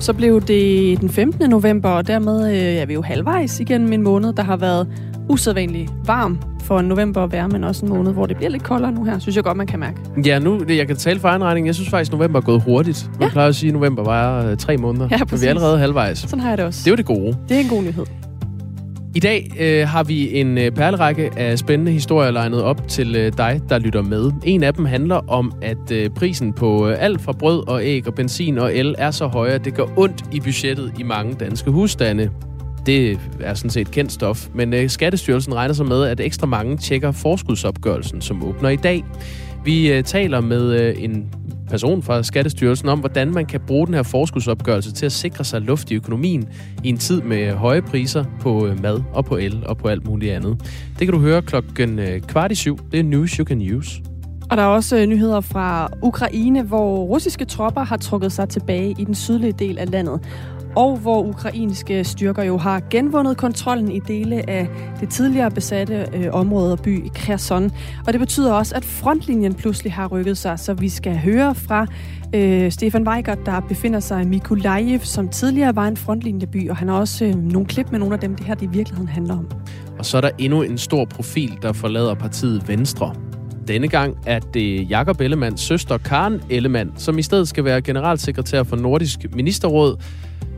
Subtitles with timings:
[0.00, 1.50] Så blev det den 15.
[1.50, 4.88] november, og dermed øh, er vi jo halvvejs igen en måned, der har været
[5.28, 8.62] usædvanlig varm for en november at være, men også en måned, hvor det bliver lidt
[8.62, 9.96] koldere nu her, synes jeg godt, man kan mærke.
[10.26, 11.66] Ja, nu, jeg kan tale for egen regning.
[11.66, 13.10] Jeg synes faktisk, november er gået hurtigt.
[13.18, 13.32] Man Ja.
[13.32, 15.08] plejer at sige, at november var øh, tre måneder.
[15.10, 16.18] Ja, men vi er allerede halvvejs.
[16.18, 16.80] Sådan har jeg det også.
[16.84, 17.36] Det er jo det gode.
[17.48, 18.04] det er en god nyhed.
[19.14, 23.32] I dag øh, har vi en øh, perlerække af spændende historier legnet op til øh,
[23.36, 24.32] dig, der lytter med.
[24.44, 28.06] En af dem handler om, at øh, prisen på øh, alt fra brød og æg
[28.06, 31.34] og benzin og el er så høj, at det gør ondt i budgettet i mange
[31.34, 32.30] danske husstande.
[32.86, 36.76] Det er sådan set kendt stof, men øh, Skattestyrelsen regner sig med, at ekstra mange
[36.76, 39.04] tjekker forskudsopgørelsen, som åbner i dag.
[39.64, 41.26] Vi øh, taler med øh, en
[41.70, 45.60] person fra Skattestyrelsen om, hvordan man kan bruge den her forskudsopgørelse til at sikre sig
[45.60, 46.48] luft i økonomien
[46.84, 50.06] i en tid med høje priser på øh, mad og på el og på alt
[50.06, 50.60] muligt andet.
[50.98, 52.78] Det kan du høre klokken øh, kvart i syv.
[52.92, 54.02] Det er News You Can Use.
[54.50, 58.94] Og der er også øh, nyheder fra Ukraine, hvor russiske tropper har trukket sig tilbage
[58.98, 60.20] i den sydlige del af landet.
[60.76, 64.68] Og hvor ukrainske styrker jo har genvundet kontrollen i dele af
[65.00, 67.70] det tidligere besatte øh, område og by Kherson.
[68.06, 71.86] Og det betyder også, at frontlinjen pludselig har rykket sig, så vi skal høre fra
[72.34, 76.88] øh, Stefan Weigert, der befinder sig i Mykolaiv, som tidligere var en frontlinjeby, og han
[76.88, 79.38] har også øh, nogle klip med nogle af dem, det her det i virkeligheden handler
[79.38, 79.50] om.
[79.98, 83.14] Og så er der endnu en stor profil, der forlader partiet Venstre.
[83.68, 88.62] Denne gang er det Jakob Ellemands søster Karen Ellemann, som i stedet skal være generalsekretær
[88.62, 89.96] for Nordisk Ministerråd.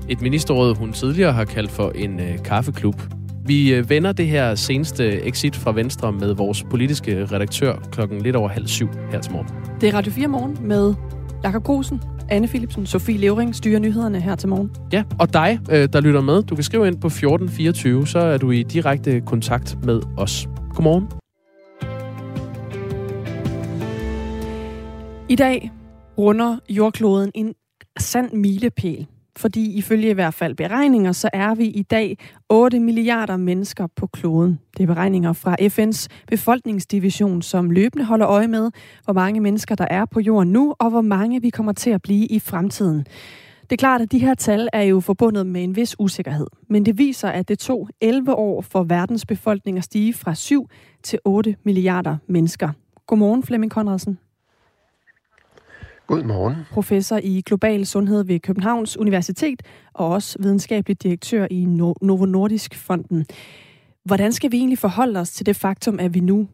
[0.08, 3.02] Et ministerråd, hun tidligere har kaldt for en øh, kaffeklub.
[3.46, 8.36] Vi øh, vender det her seneste exit fra Venstre med vores politiske redaktør klokken lidt
[8.36, 9.48] over halv syv her til morgen.
[9.80, 10.94] Det er Radio 4 Morgen med
[11.44, 14.70] Jakob Grusen, Anne Philipsen, Sofie Levering styrer nyhederne her til morgen.
[14.92, 18.38] Ja, og dig, øh, der lytter med, du kan skrive ind på 1424, så er
[18.38, 20.48] du i direkte kontakt med os.
[20.74, 21.06] Godmorgen.
[25.28, 25.70] I dag
[26.18, 27.54] runder jordkloden en
[27.98, 29.06] sand milepæl.
[29.36, 34.06] Fordi ifølge i hvert fald beregninger, så er vi i dag 8 milliarder mennesker på
[34.06, 34.60] kloden.
[34.76, 38.70] Det er beregninger fra FN's befolkningsdivision, som løbende holder øje med,
[39.04, 42.02] hvor mange mennesker der er på jorden nu, og hvor mange vi kommer til at
[42.02, 43.06] blive i fremtiden.
[43.62, 46.46] Det er klart, at de her tal er jo forbundet med en vis usikkerhed.
[46.68, 50.68] Men det viser, at det tog 11 år for verdens befolkning at stige fra 7
[51.02, 52.68] til 8 milliarder mennesker.
[53.06, 54.18] Godmorgen, Flemming Konradsen.
[56.16, 56.56] Godmorgen.
[56.70, 59.62] professor i global sundhed ved Københavns Universitet
[59.94, 63.26] og også videnskabelig direktør i No- Novo Nordisk Fonden.
[64.04, 66.48] Hvordan skal vi egentlig forholde os til det faktum, at vi nu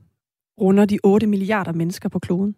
[0.61, 2.55] runder de 8 milliarder mennesker på kloden?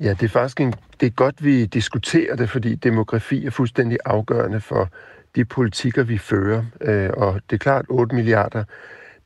[0.00, 3.98] Ja, det er faktisk en, det er godt, vi diskuterer det, fordi demografi er fuldstændig
[4.04, 4.88] afgørende for
[5.36, 6.64] de politikker, vi fører.
[6.80, 8.64] Øh, Og det er klart, 8 milliarder,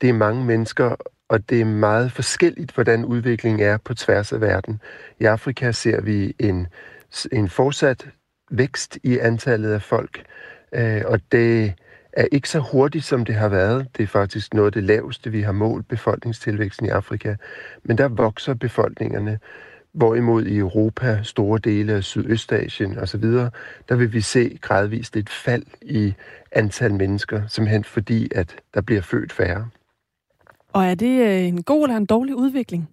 [0.00, 0.96] det er mange mennesker,
[1.30, 4.80] og det er meget forskelligt, hvordan udviklingen er på tværs af verden.
[5.20, 6.66] I Afrika ser vi en,
[7.32, 8.08] en fortsat
[8.50, 10.24] vækst i antallet af folk,
[10.72, 11.74] øh, og det
[12.12, 13.86] er ikke så hurtigt, som det har været.
[13.96, 17.34] Det er faktisk noget af det laveste, vi har målt befolkningstilvæksten i Afrika.
[17.82, 19.38] Men der vokser befolkningerne.
[19.92, 23.24] Hvorimod i Europa, store dele af Sydøstasien osv.,
[23.88, 26.14] der vil vi se gradvist et fald i
[26.52, 29.68] antal mennesker, simpelthen fordi, at der bliver født færre.
[30.72, 32.88] Og er det øh, en god eller en dårlig udvikling?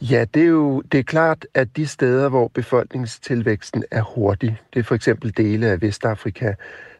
[0.00, 4.80] Ja, det er jo det er klart, at de steder, hvor befolkningstilvæksten er hurtig, det
[4.80, 6.54] er for eksempel dele af Vestafrika,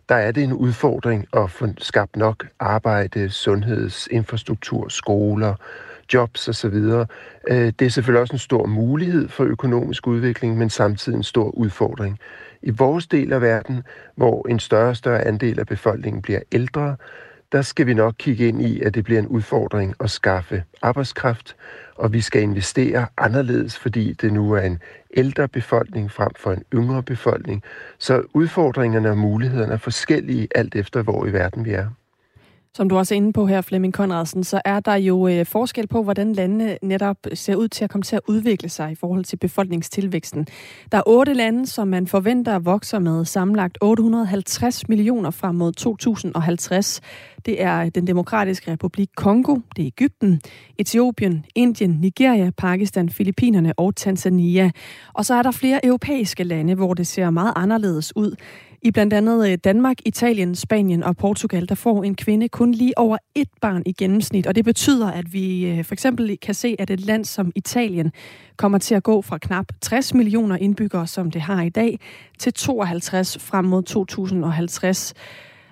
[0.09, 5.55] der er det en udfordring at få skabt nok arbejde, sundhedsinfrastruktur, skoler,
[6.15, 6.75] jobs osv.
[7.49, 11.51] Øh, det er selvfølgelig også en stor mulighed for økonomisk udvikling, men samtidig en stor
[11.51, 12.19] udfordring.
[12.63, 13.83] I vores del af verden,
[14.15, 16.97] hvor en større og større andel af befolkningen bliver ældre,
[17.53, 21.57] der skal vi nok kigge ind i, at det bliver en udfordring at skaffe arbejdskraft,
[21.95, 24.79] og vi skal investere anderledes, fordi det nu er en
[25.17, 27.63] ældre befolkning frem for en yngre befolkning.
[27.99, 31.89] Så udfordringerne og mulighederne er forskellige alt efter, hvor i verden vi er.
[32.77, 35.87] Som du også er inde på her, Flemming Konradsen, så er der jo øh, forskel
[35.87, 39.25] på, hvordan landene netop ser ud til at komme til at udvikle sig i forhold
[39.25, 40.47] til befolkningstilvæksten.
[40.93, 47.01] Der er otte lande, som man forventer vokser med sammenlagt 850 millioner frem mod 2050.
[47.47, 50.41] Det er den demokratiske republik Kongo, det er Ægypten,
[50.79, 54.71] Etiopien, Indien, Nigeria, Pakistan, Filippinerne og Tanzania.
[55.15, 58.37] Og så er der flere europæiske lande, hvor det ser meget anderledes ud.
[58.87, 62.99] I blandt andet øh, Danmark, Italien, Spanien og Portugal, der får en kvinde kun lige
[62.99, 64.47] over et barn i gennemsnit.
[64.47, 68.13] Og det betyder, at vi øh, for eksempel kan se, at et land som Italien
[68.57, 71.99] kommer til at gå fra knap 60 millioner indbyggere, som det har i dag,
[72.39, 75.15] til 52 frem mod 2050.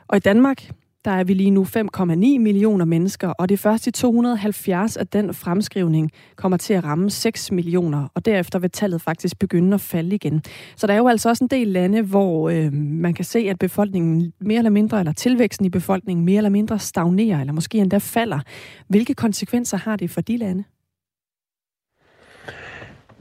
[0.09, 0.71] Og i Danmark,
[1.05, 2.05] der er vi lige nu 5,9
[2.39, 8.09] millioner mennesker, og det første 270 af den fremskrivning kommer til at ramme 6 millioner,
[8.15, 10.43] og derefter vil tallet faktisk begynde at falde igen.
[10.77, 13.59] Så der er jo altså også en del lande, hvor øh, man kan se, at
[13.59, 17.99] befolkningen mere eller mindre, eller tilvæksten i befolkningen mere eller mindre stagnerer, eller måske endda
[17.99, 18.41] falder.
[18.89, 20.65] Hvilke konsekvenser har det for de lande?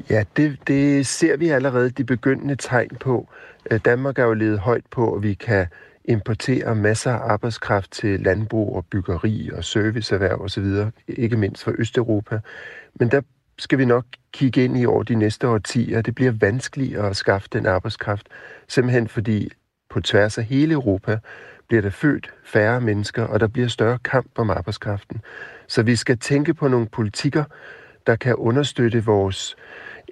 [0.09, 3.27] Ja, det, det ser vi allerede de begyndende tegn på.
[3.71, 5.67] Øh, Danmark er jo ledet højt på, at vi kan
[6.05, 10.65] importere masser af arbejdskraft til landbrug og byggeri og serviceerhverv osv.,
[11.07, 12.39] ikke mindst fra Østeuropa.
[12.95, 13.21] Men der
[13.59, 16.01] skal vi nok kigge ind i over de næste årtier.
[16.01, 18.27] Det bliver vanskeligere at skaffe den arbejdskraft,
[18.67, 19.51] simpelthen fordi
[19.89, 21.19] på tværs af hele Europa
[21.67, 25.21] bliver der født færre mennesker, og der bliver større kamp om arbejdskraften.
[25.67, 27.43] Så vi skal tænke på nogle politikker,
[28.07, 29.55] der kan understøtte vores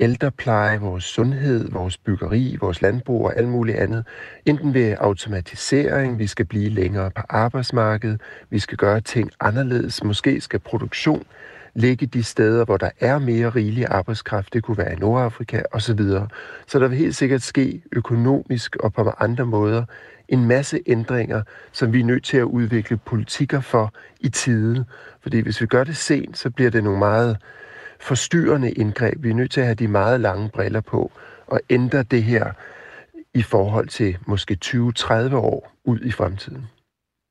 [0.01, 4.05] ældrepleje, vores sundhed, vores byggeri, vores landbrug og alt muligt andet.
[4.45, 10.41] Enten ved automatisering, vi skal blive længere på arbejdsmarkedet, vi skal gøre ting anderledes, måske
[10.41, 11.23] skal produktion
[11.73, 15.99] ligge de steder, hvor der er mere rigelig arbejdskraft, det kunne være i Nordafrika osv.
[16.67, 19.85] Så der vil helt sikkert ske økonomisk og på andre måder
[20.27, 24.85] en masse ændringer, som vi er nødt til at udvikle politikker for i tide.
[25.21, 27.37] Fordi hvis vi gør det sent, så bliver det nogle meget
[28.01, 29.23] forstyrrende indgreb.
[29.23, 31.11] Vi er nødt til at have de meget lange briller på
[31.47, 32.51] og ændre det her
[33.33, 36.67] i forhold til måske 20-30 år ud i fremtiden.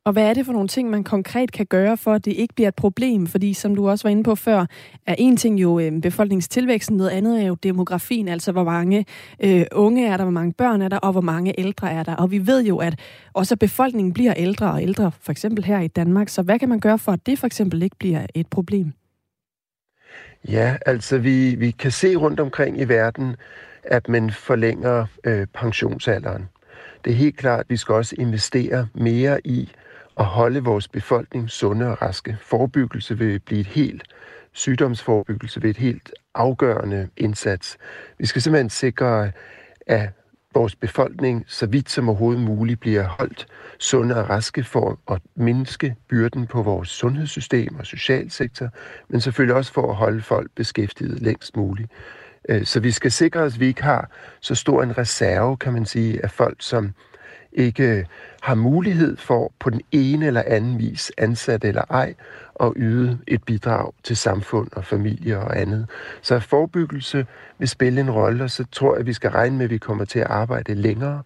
[0.05, 2.55] Og hvad er det for nogle ting, man konkret kan gøre, for at det ikke
[2.55, 3.27] bliver et problem?
[3.27, 4.67] Fordi som du også var inde på før,
[5.07, 9.07] er en ting jo øh, befolkningstilvæksten, noget andet er jo demografien, altså hvor mange
[9.41, 12.17] øh, unge er der, hvor mange børn er der, og hvor mange ældre er der.
[12.17, 12.99] Og vi ved jo, at
[13.33, 16.29] også befolkningen bliver ældre og ældre, for eksempel her i Danmark.
[16.29, 18.93] Så hvad kan man gøre for, at det for eksempel ikke bliver et problem?
[20.49, 23.37] Ja, altså vi, vi kan se rundt omkring i verden,
[23.83, 26.49] at man forlænger øh, pensionsalderen.
[27.05, 29.73] Det er helt klart, at vi skal også investere mere i
[30.19, 32.37] at holde vores befolkning sunde og raske.
[32.41, 34.03] Forebyggelse vil blive et helt
[34.53, 37.79] sygdomsforebyggelse ved et helt afgørende indsats.
[38.19, 39.33] Vi skal simpelthen sikre,
[39.87, 40.09] at
[40.55, 43.47] vores befolkning så vidt som overhovedet muligt bliver holdt
[43.79, 48.69] sunde og raske for at mindske byrden på vores sundhedssystem og socialsektor,
[49.09, 51.91] men selvfølgelig også for at holde folk beskæftiget længst muligt.
[52.49, 54.11] Øh, så vi skal sikre os, at vi ikke har
[54.41, 56.93] så stor en reserve, kan man sige, af folk, som
[57.53, 58.07] ikke
[58.43, 62.15] har mulighed for på den ene eller anden vis, ansat eller ej,
[62.63, 65.87] at yde et bidrag til samfund og familie og andet.
[66.23, 67.27] Så forebyggelse
[67.59, 69.79] vil spille en rolle, og så tror jeg, at vi skal regne med, at vi
[69.79, 71.23] kommer til at arbejde længere,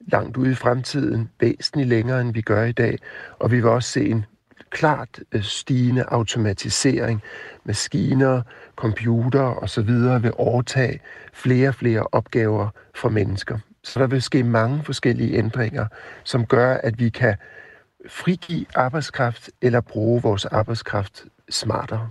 [0.00, 2.98] langt ude i fremtiden, væsentligt længere, end vi gør i dag.
[3.38, 4.24] Og vi vil også se en
[4.70, 7.22] klart øh, stigende automatisering.
[7.64, 8.42] Maskiner,
[8.76, 9.88] computer osv.
[10.22, 11.00] vil overtage
[11.32, 13.58] flere og flere opgaver fra mennesker.
[13.82, 15.86] Så der vil ske mange forskellige ændringer,
[16.24, 17.36] som gør, at vi kan
[18.08, 22.08] frigive arbejdskraft eller bruge vores arbejdskraft smartere.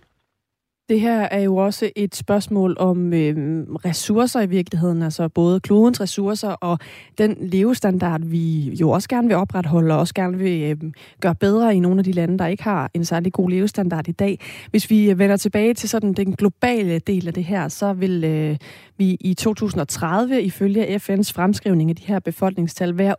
[0.91, 6.01] Det her er jo også et spørgsmål om øh, ressourcer i virkeligheden, altså både klodens
[6.01, 6.79] ressourcer og
[7.17, 10.91] den levestandard, vi jo også gerne vil opretholde og også gerne vil øh,
[11.21, 14.11] gøre bedre i nogle af de lande, der ikke har en særlig god levestandard i
[14.11, 14.39] dag.
[14.71, 18.23] Hvis vi øh, vender tilbage til sådan den globale del af det her, så vil
[18.23, 18.57] øh,
[18.97, 23.15] vi i 2030 ifølge FN's fremskrivning af de her befolkningstal være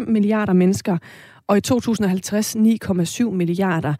[0.00, 0.98] 8,5 milliarder mennesker,
[1.48, 3.94] og i 2050 9,7 milliarder.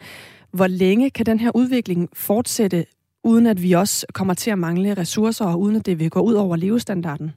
[0.50, 2.86] Hvor længe kan den her udvikling fortsætte,
[3.24, 6.20] uden at vi også kommer til at mangle ressourcer, og uden at det vil gå
[6.20, 7.32] ud over levestandarden?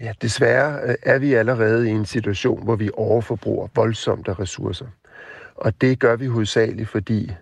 [0.00, 4.86] Ja, desværre øh, er vi allerede i en situation, hvor vi overforbruger voldsomt af ressourcer.
[5.54, 7.32] Og det gør vi hovedsageligt, fordi,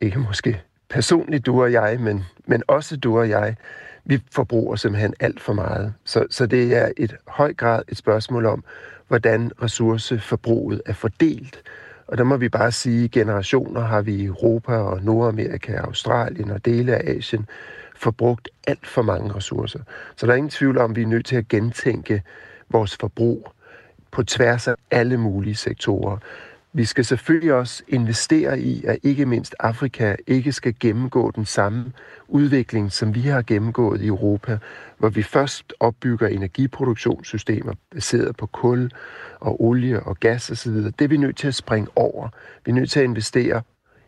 [0.00, 3.56] ikke måske personligt du og jeg, men, men også du og jeg,
[4.04, 5.94] vi forbruger simpelthen alt for meget.
[6.04, 8.64] Så, så det er et høj grad et spørgsmål om,
[9.08, 11.62] hvordan ressourceforbruget er fordelt.
[12.06, 16.50] Og der må vi bare sige, at generationer har vi i Europa og Nordamerika, Australien
[16.50, 17.46] og dele af Asien
[17.96, 19.80] forbrugt alt for mange ressourcer.
[20.16, 22.22] Så der er ingen tvivl om, at vi er nødt til at gentænke
[22.70, 23.52] vores forbrug
[24.10, 26.18] på tværs af alle mulige sektorer.
[26.76, 31.92] Vi skal selvfølgelig også investere i, at ikke mindst Afrika ikke skal gennemgå den samme
[32.28, 34.58] udvikling, som vi har gennemgået i Europa,
[34.98, 38.90] hvor vi først opbygger energiproduktionssystemer baseret på kul
[39.40, 40.72] og olie og gas osv.
[40.72, 42.28] Det er vi nødt til at springe over.
[42.64, 43.62] Vi er nødt til at investere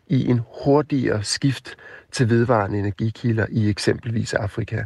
[0.07, 1.75] i en hurtigere skift
[2.11, 4.83] til vedvarende energikilder i eksempelvis Afrika.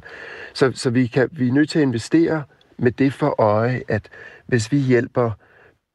[0.53, 2.43] Så, så vi, kan, vi er nødt til at investere
[2.77, 4.09] med det for øje, at
[4.45, 5.31] hvis vi hjælper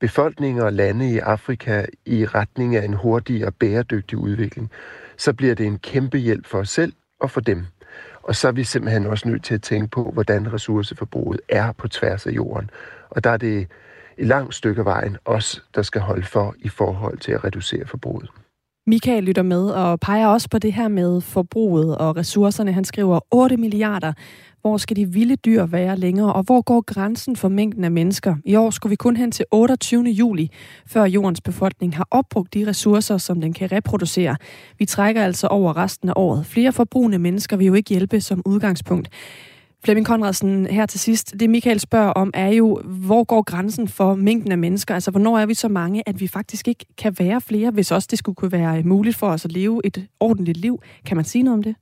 [0.00, 4.70] befolkninger og lande i Afrika i retning af en hurtig og bæredygtig udvikling,
[5.16, 7.66] så bliver det en kæmpe hjælp for os selv og for dem.
[8.22, 11.88] Og så er vi simpelthen også nødt til at tænke på, hvordan ressourceforbruget er på
[11.88, 12.70] tværs af jorden.
[13.10, 13.68] Og der er det
[14.18, 18.30] et langt stykke vejen os, der skal holde for i forhold til at reducere forbruget.
[18.88, 22.72] Michael lytter med og peger også på det her med forbruget og ressourcerne.
[22.72, 24.12] Han skriver 8 milliarder.
[24.60, 28.36] Hvor skal de vilde dyr være længere, og hvor går grænsen for mængden af mennesker?
[28.44, 30.04] I år skulle vi kun hen til 28.
[30.04, 30.50] juli,
[30.86, 34.36] før jordens befolkning har opbrugt de ressourcer, som den kan reproducere.
[34.78, 36.46] Vi trækker altså over resten af året.
[36.46, 39.08] Flere forbrugende mennesker vil jo ikke hjælpe som udgangspunkt.
[39.86, 41.34] Flemming Konradsen, her til sidst.
[41.40, 44.94] Det Michael spørger om er jo, hvor går grænsen for mængden af mennesker?
[44.94, 48.08] Altså, hvornår er vi så mange, at vi faktisk ikke kan være flere, hvis også
[48.10, 50.82] det skulle kunne være øh, muligt for os at leve et ordentligt liv?
[51.04, 51.74] Kan man sige noget om det?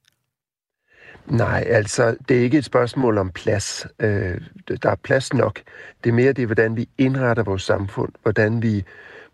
[1.26, 3.86] Nej, altså, det er ikke et spørgsmål om plads.
[4.00, 4.40] Øh,
[4.82, 5.60] der er plads nok.
[6.04, 8.84] Det er mere det, hvordan vi indretter vores samfund, hvordan vi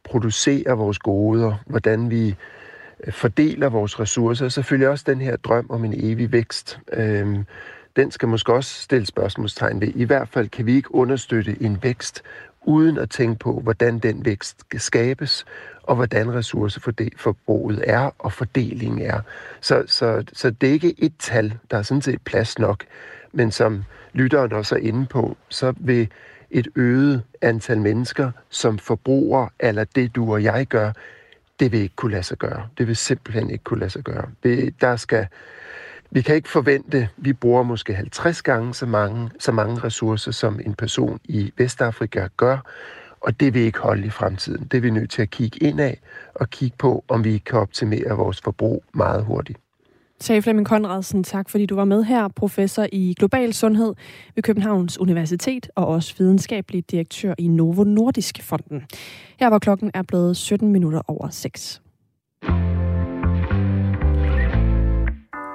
[0.04, 2.34] producerer vores goder, hvordan vi
[3.04, 6.80] øh, fordeler vores ressourcer, og selvfølgelig også den her drøm om en evig vækst.
[6.92, 7.38] Øh,
[7.96, 9.88] den skal måske også stille spørgsmålstegn ved.
[9.94, 12.22] I hvert fald kan vi ikke understøtte en vækst,
[12.62, 15.44] uden at tænke på, hvordan den vækst skal skabes,
[15.82, 19.20] og hvordan ressourceforbruget er, og fordelingen er.
[19.60, 22.84] Så, så, så det er ikke et tal, der er sådan set plads nok,
[23.32, 26.08] men som lytteren også er inde på, så vil
[26.50, 30.92] et øget antal mennesker, som forbruger, eller det du og jeg gør,
[31.60, 32.68] det vil ikke kunne lade sig gøre.
[32.78, 34.28] Det vil simpelthen ikke kunne lade sig gøre.
[34.42, 35.26] Det, Der skal
[36.10, 40.60] vi kan ikke forvente, vi bruger måske 50 gange så mange, så mange ressourcer, som
[40.64, 42.58] en person i Vestafrika gør,
[43.20, 44.64] og det vil ikke holde i fremtiden.
[44.70, 46.00] Det er vi nødt til at kigge ind af
[46.34, 49.58] og kigge på, om vi kan optimere vores forbrug meget hurtigt.
[50.20, 53.94] Sagde Flemming Konradsen, tak fordi du var med her, professor i global sundhed
[54.34, 58.82] ved Københavns Universitet og også videnskabelig direktør i Novo Nordisk Fonden.
[59.40, 61.82] Her var klokken er blevet 17 minutter over 6.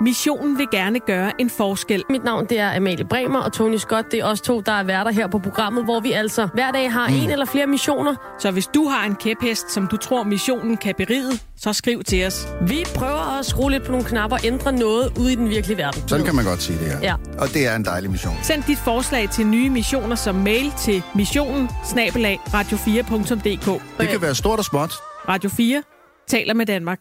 [0.05, 2.03] Missionen vil gerne gøre en forskel.
[2.09, 4.12] Mit navn det er Amalie Bremer og Tony Scott.
[4.12, 6.91] Det er os to, der er værter her på programmet, hvor vi altså hver dag
[6.91, 7.15] har mm.
[7.15, 8.15] en eller flere missioner.
[8.39, 12.25] Så hvis du har en kæphest, som du tror missionen kan beride, så skriv til
[12.27, 12.47] os.
[12.67, 15.77] Vi prøver at skrue lidt på nogle knapper og ændre noget ude i den virkelige
[15.77, 16.07] verden.
[16.07, 17.00] Sådan kan man godt sige det her.
[17.01, 17.15] Ja.
[17.39, 18.35] Og det er en dejlig mission.
[18.43, 23.81] Send dit forslag til nye missioner som mail til missionen radio4.dk.
[24.00, 24.93] Det kan være stort og småt.
[25.29, 25.83] Radio 4
[26.27, 27.00] taler med Danmark.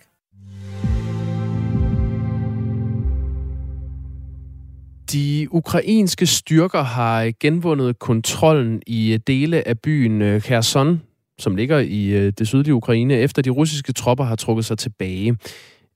[5.14, 11.02] De ukrainske styrker har genvundet kontrollen i øh, dele af byen øh, Kherson,
[11.38, 15.36] som ligger i øh, det sydlige Ukraine, efter de russiske tropper har trukket sig tilbage.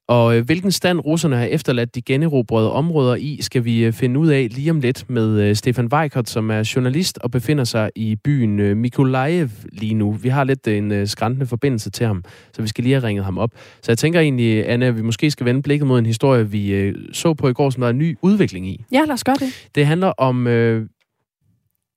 [0.08, 4.20] Og øh, hvilken stand russerne har efterladt de generobrede områder i, skal vi øh, finde
[4.20, 7.90] ud af lige om lidt med øh, Stefan Weikert, som er journalist og befinder sig
[7.94, 10.12] i byen Mykolaiv lige nu.
[10.12, 13.38] Vi har lidt en skræntende forbindelse til ham, så vi skal lige have ringet ham
[13.38, 13.50] op.
[13.82, 16.92] Så jeg tænker egentlig, Anna, at vi måske skal vende blikket mod en historie, vi
[17.12, 18.84] så på i går, som der er en ny udvikling i.
[18.92, 19.68] Ja, lad os gøre det.
[19.74, 20.86] Det handler om øh,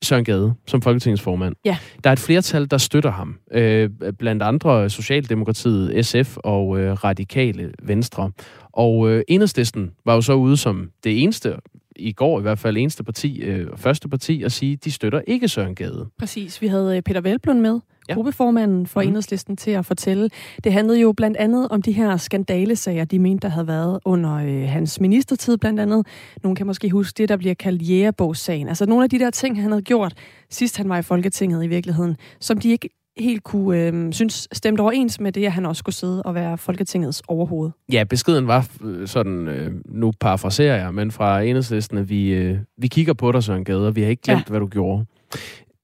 [0.03, 1.55] Søren Gade som Folketingets formand.
[1.65, 1.77] Ja.
[2.03, 3.36] Der er et flertal, der støtter ham.
[3.51, 3.89] Øh,
[4.20, 8.31] blandt andre Socialdemokratiet, SF og øh, Radikale Venstre.
[8.72, 11.55] Og øh, Enhedslisten var jo så ude som det eneste,
[11.96, 15.22] i går i hvert fald eneste parti, øh, første parti, at sige, at de støtter
[15.27, 16.08] ikke Søren Gade.
[16.20, 16.62] Præcis.
[16.62, 17.79] Vi havde øh, Peter Velblund med,
[18.10, 18.13] ja.
[18.13, 19.08] gruppeformanden for mm.
[19.08, 20.29] Enhedslisten, til at fortælle.
[20.63, 24.34] Det handlede jo blandt andet om de her skandalesager, de mente, der havde været under
[24.36, 26.08] øh, hans ministertid blandt andet.
[26.43, 28.67] Nogle kan måske huske det, der bliver kaldt jægerbogssagen.
[28.67, 30.13] Altså nogle af de der ting, han havde gjort,
[30.50, 34.81] sidst han var i Folketinget i virkeligheden, som de ikke helt kunne øh, synes stemte
[34.81, 37.72] overens med det, at han også skulle sidde og være Folketingets overhoved.
[37.91, 42.58] Ja, beskeden var øh, sådan, øh, nu parafraserer jeg, men fra enhedslisten, at vi, øh,
[42.77, 44.50] vi kigger på dig, Søren Gade, og vi har ikke glemt, ja.
[44.50, 45.05] hvad du gjorde.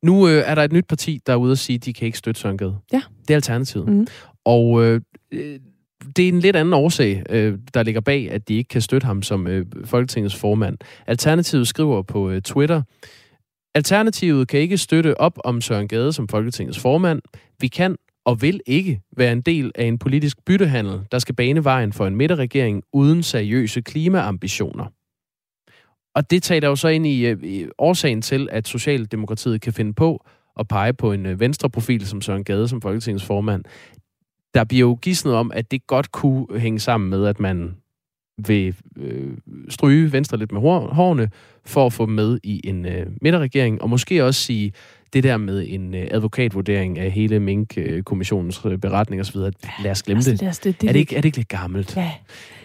[0.03, 2.05] Nu øh, er der et nyt parti, der er ude at sige, at de kan
[2.05, 2.59] ikke støtte Søren.
[2.93, 3.01] Ja.
[3.21, 3.87] Det er Alternativet.
[3.87, 4.07] Mm.
[4.45, 5.01] Og øh,
[6.15, 9.05] det er en lidt anden årsag, øh, der ligger bag, at de ikke kan støtte
[9.05, 10.77] ham som øh, Folketingets formand.
[11.07, 12.81] Alternativet skriver på øh, Twitter,
[13.75, 17.21] Alternativet kan ikke støtte op om Søren Gade som Folketingets formand.
[17.59, 21.63] Vi kan og vil ikke være en del af en politisk byttehandel, der skal bane
[21.63, 24.85] vejen for en midterregering uden seriøse klimaambitioner.
[26.17, 29.93] Og det tager jo så ind i, øh, i årsagen til, at Socialdemokratiet kan finde
[29.93, 30.25] på
[30.59, 33.63] at pege på en øh, venstreprofil som Søren Gade som Folketingets formand.
[34.53, 37.75] Der bliver jo gidsnet om, at det godt kunne hænge sammen med, at man
[38.47, 39.37] vil øh,
[39.69, 41.29] stryge Venstre lidt med hårene
[41.65, 44.73] for at få med i en øh, midterregering, og måske også sige
[45.13, 49.37] det der med en øh, advokatvurdering af hele Mink-kommissionens øh, beretning osv.
[49.83, 50.39] Lad os glemme det.
[50.39, 51.97] det, det, det er, det ikke, er det ikke lidt gammelt?
[51.97, 52.11] Ja.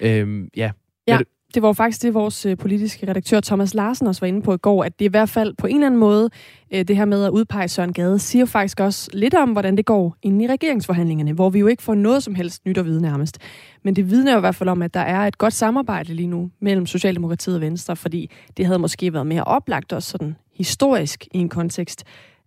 [0.01, 0.71] Øhm, ja.
[1.09, 1.19] ja.
[1.55, 4.57] Det var faktisk det, vores øh, politiske redaktør Thomas Larsen også var inde på i
[4.57, 6.31] går, at det i hvert fald på en eller anden måde,
[6.75, 9.87] øh, det her med at udpege Søren Gade, siger faktisk også lidt om, hvordan det
[9.87, 13.03] går inde i regeringsforhandlingerne, hvor vi jo ikke får noget som helst nyt at vide
[13.03, 13.39] nærmest.
[13.85, 16.27] Men det vidner jo i hvert fald om, at der er et godt samarbejde lige
[16.27, 21.29] nu mellem Socialdemokratiet og Venstre, fordi det havde måske været mere oplagt også sådan historisk
[21.33, 22.05] i en kontekst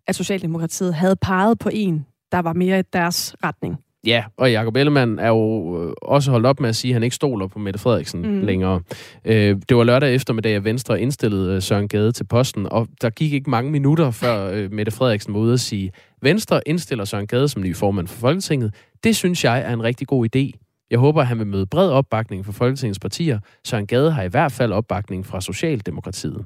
[0.08, 3.85] at Socialdemokratiet havde peget på en, der var mere i deres retning.
[4.06, 7.04] Ja, og Jacob Ellemann er jo øh, også holdt op med at sige, at han
[7.04, 8.42] ikke stoler på Mette Frederiksen mm.
[8.42, 8.82] længere.
[9.26, 13.10] Øh, det var lørdag eftermiddag, at Venstre indstillede øh, Søren Gade til posten, og der
[13.10, 17.48] gik ikke mange minutter, før Mette Frederiksen var ude at sige, Venstre indstiller Søren Gade
[17.48, 18.74] som ny formand for Folketinget.
[19.04, 20.52] Det synes jeg er en rigtig god idé.
[20.92, 23.40] Jeg håber, at han vil møde bred opbakning fra Folketingets partier.
[23.64, 26.46] Søren Gade har i hvert fald opbakning fra Socialdemokratiet.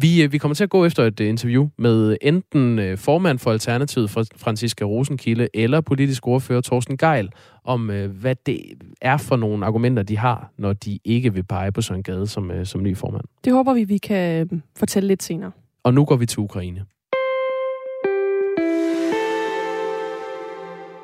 [0.00, 3.38] Vi, øh, vi kommer til at gå efter et øh, interview med enten øh, formand
[3.38, 7.32] for Alternativet, Franziska Rosenkilde, eller politisk ordfører Thorsten Geil,
[7.64, 7.86] om
[8.20, 8.60] hvad det
[9.00, 12.64] er for nogle argumenter, de har, når de ikke vil pege på Søren Gade som,
[12.64, 13.24] som ny formand.
[13.44, 15.52] Det håber vi, vi kan fortælle lidt senere.
[15.82, 16.84] Og nu går vi til Ukraine.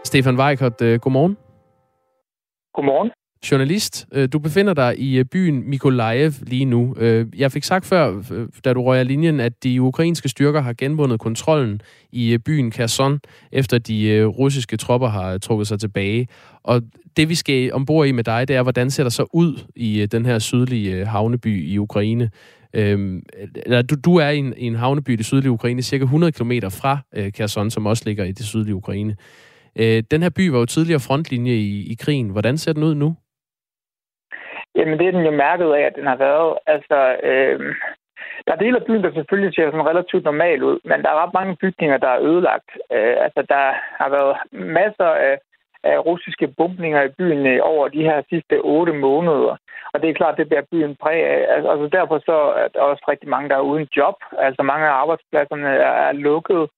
[0.05, 1.37] Stefan Weikert, godmorgen.
[2.75, 3.11] Godmorgen
[3.51, 4.07] journalist.
[4.13, 6.95] Øh, du befinder dig i øh, byen Mykolaiv lige nu.
[6.99, 8.23] Øh, jeg fik sagt før,
[8.65, 11.81] da du røg af linjen, at de ukrainske styrker har genvundet kontrollen
[12.13, 13.21] i byen Kherson,
[13.53, 16.29] efter de russiske tropper har trukket sig tilbage.
[16.65, 16.83] Og
[17.17, 20.07] det vi skal ombord i med dig, det er, hvordan ser der så ud i
[20.07, 22.31] den her sydlige havneby i Ukraine.
[22.75, 23.23] Øhm,
[23.67, 26.33] eller du, du er i en, i en havneby i det sydlige Ukraine, cirka 100
[26.33, 26.99] km fra
[27.35, 29.17] Kherson, som også ligger i det sydlige Ukraine.
[30.11, 32.29] den her by var jo tidligere frontlinje i, i krigen.
[32.29, 33.15] Hvordan ser den ud nu?
[34.77, 36.59] Jamen, det er den jo mærket af, at den har været.
[36.67, 37.59] Altså, øh,
[38.47, 41.23] der er dele af byen, der selvfølgelig ser sådan relativt normal ud, men der er
[41.23, 42.71] ret mange bygninger, der er ødelagt.
[42.93, 43.65] Øh, altså, der
[44.01, 45.39] har været masser af,
[45.83, 49.57] af russiske bumpninger i byen over de her sidste otte måneder.
[49.93, 51.55] Og det er klart, det bliver byen præg af.
[51.55, 54.17] Altså, altså derfor så er der også rigtig mange, der er uden job.
[54.39, 56.69] Altså mange af arbejdspladserne er, er lukket.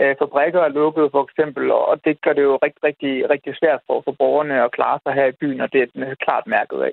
[0.00, 3.80] Øh, fabrikker er lukket for eksempel, og det gør det jo rigtig, rigtig, rigtig svært
[3.86, 6.82] for, for borgerne at klare sig her i byen, og det er den klart mærket
[6.82, 6.92] af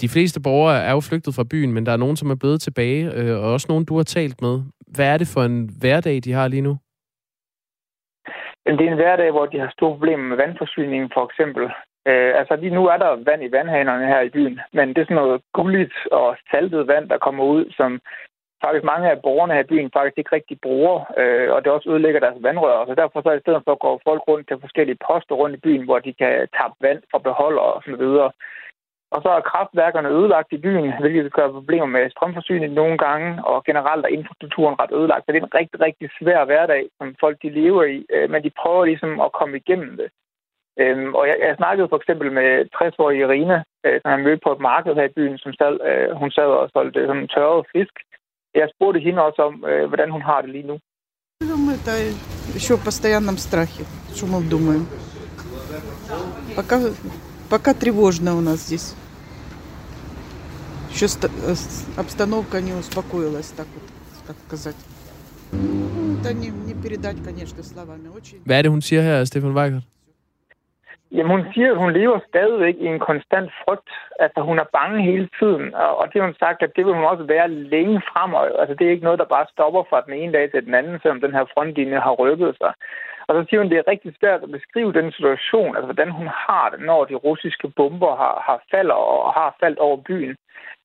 [0.00, 2.60] de fleste borgere er jo flygtet fra byen, men der er nogen, som er blevet
[2.60, 4.56] tilbage, øh, og også nogen, du har talt med.
[4.94, 6.76] Hvad er det for en hverdag, de har lige nu?
[8.66, 11.64] Det er en hverdag, hvor de har store problemer med vandforsyningen, for eksempel.
[12.08, 15.04] Øh, altså lige nu er der vand i vandhanerne her i byen, men det er
[15.04, 18.00] sådan noget gulligt og saltet vand, der kommer ud, som
[18.64, 21.90] faktisk mange af borgerne her i byen faktisk ikke rigtig bruger, øh, og det også
[21.90, 22.86] ødelægger deres vandrør.
[22.86, 25.84] Så derfor så i stedet for går folk rundt til forskellige poster rundt i byen,
[25.84, 28.30] hvor de kan tappe vand fra beholder og så videre.
[29.15, 33.63] Og så er kraftværkerne ødelagt i byen, hvilket gør problemer med strømforsyning nogle gange, og
[33.69, 35.23] generelt er infrastrukturen ret ødelagt.
[35.23, 38.43] Så det er en rigtig, rigtig svær hverdag, som folk de lever i, øh, men
[38.43, 40.09] de prøver ligesom at komme igennem det.
[40.81, 44.51] Øhm, og jeg, jeg snakkede for eksempel med 60-årige Irina, øh, som jeg mødte på
[44.51, 47.95] et marked her i byen, som sad, øh, hun sad og solgte sådan tørret fisk.
[48.61, 49.55] Jeg spurgte hende også om,
[49.91, 50.79] hvordan hun har det lige nu.
[51.41, 51.93] Это
[52.53, 53.83] еще в постоянном страхе,
[54.15, 54.85] что мы думаем.
[56.55, 56.79] Пока,
[57.49, 58.95] пока тревожно у нас здесь.
[60.95, 61.53] Еще э,
[61.97, 63.83] обстановка не успокоилась, так вот,
[64.27, 64.75] так сказать.
[65.51, 68.07] Ну, это не, не передать, конечно, словами.
[68.09, 68.41] Очень...
[68.45, 69.83] Hvad er det, hun siger her, Stefan Weigert?
[71.11, 73.89] Jamen, hun siger, at hun lever stadigvæk i en konstant frygt.
[74.19, 75.73] Altså, hun er bange hele tiden.
[75.99, 78.59] Og det har hun sagt, at det vil hun også være længe fremover.
[78.61, 80.99] Altså, det er ikke noget, der bare stopper fra den ene dag til den anden,
[81.01, 82.73] selvom den her frontlinje har rykket sig.
[83.27, 86.11] Og så siger hun, at det er rigtig svært at beskrive den situation, altså hvordan
[86.19, 90.35] hun har det, når de russiske bomber har, har faldet og har faldt over byen.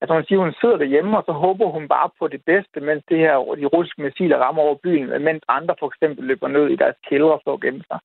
[0.01, 2.81] Altså hun siger, at hun sidder derhjemme, og så håber hun bare på det bedste,
[2.81, 6.67] mens det her, de russiske missiler rammer over byen, mens andre for eksempel løber ned
[6.69, 7.99] i deres kældre for at gemme sig.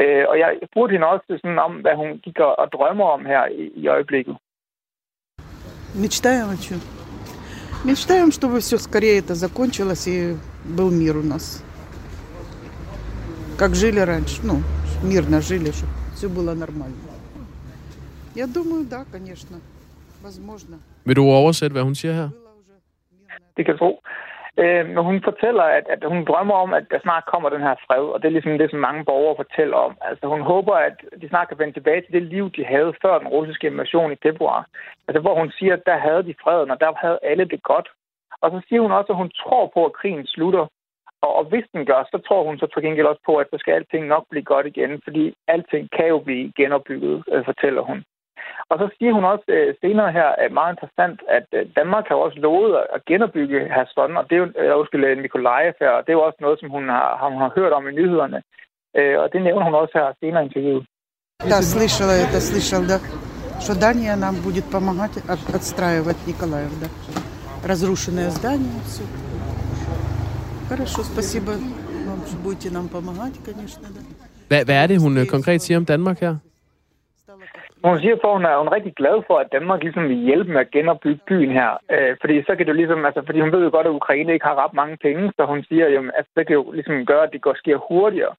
[0.00, 3.46] Øh, og jeg spurgte hende også sådan om, hvad hun gik og drømmer om her
[3.46, 4.36] i, i øjeblikket.
[5.94, 6.78] Мечтаем о чем?
[7.84, 11.64] Мечтаем, чтобы все скорее это закончилось и был мир у нас.
[13.58, 14.56] Как жили раньше, ну,
[15.02, 16.96] мирно жили, чтобы все было нормально.
[18.34, 19.58] Я думаю, да, конечно.
[21.05, 22.29] Vil du oversætte, hvad hun siger her?
[23.57, 24.01] Det kan du tro.
[24.57, 27.75] Øh, men hun fortæller, at, at hun drømmer om, at der snart kommer den her
[27.85, 29.93] fred, og det er ligesom det, som mange borgere fortæller om.
[30.01, 33.19] Altså hun håber, at de snart kan vende tilbage til det liv, de havde før
[33.19, 34.67] den russiske invasion i februar.
[35.07, 37.87] Altså hvor hun siger, at der havde de freden, og der havde alle det godt.
[38.41, 40.65] Og så siger hun også, at hun tror på, at krigen slutter.
[41.21, 43.57] Og, og hvis den gør, så tror hun så til gengæld også på, at så
[43.59, 48.03] skal alting nok blive godt igen, fordi alting kan jo blive genopbygget, øh, fortæller hun.
[48.70, 52.14] Og så siger hun også øh, senere her, at meget interessant, at øh, Danmark har
[52.26, 56.10] også lovet at genopbygge Herston, og det er jo, øh, undskyld, Nikolajev her, og det
[56.10, 58.42] er jo også noget, som hun har, hun har hørt om i nyhederne.
[58.98, 60.86] Øh, og det nævner hun også her senere i interviewet.
[61.52, 62.98] Да, слышала это, слышал, да.
[63.64, 66.88] Что Дания нам будет помогать от, отстраивать Николаев, да.
[67.70, 69.04] Разрушенное здание, все.
[70.68, 71.50] Хорошо, спасибо
[72.08, 74.00] вам, что будете нам помогать, конечно, да.
[74.48, 76.36] Hvad, hvad er det, hun konkret siger om Danmark her?
[77.89, 80.25] Hun siger for, at hun er, hun er rigtig glad for, at Danmark ligesom vil
[80.27, 81.71] hjælpe med at genopbygge byen her.
[81.91, 84.33] Øh, fordi så kan det jo ligesom, altså, fordi hun ved jo godt, at Ukraine
[84.33, 87.23] ikke har ret mange penge, så hun siger, at altså, det kan jo ligesom gøre,
[87.23, 88.35] at det går sker hurtigere.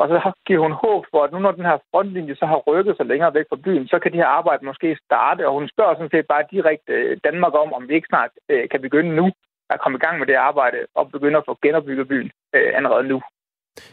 [0.00, 2.96] Og så giver hun håb for, at nu når den her frontlinje så har rykket
[2.96, 5.48] sig længere væk fra byen, så kan de her arbejde måske starte.
[5.48, 8.68] Og hun spørger sådan set bare direkte øh, Danmark om, om vi ikke snart øh,
[8.68, 9.26] kan begynde nu
[9.70, 13.08] at komme i gang med det arbejde og begynde at få genopbygget byen øh, allerede
[13.08, 13.22] nu.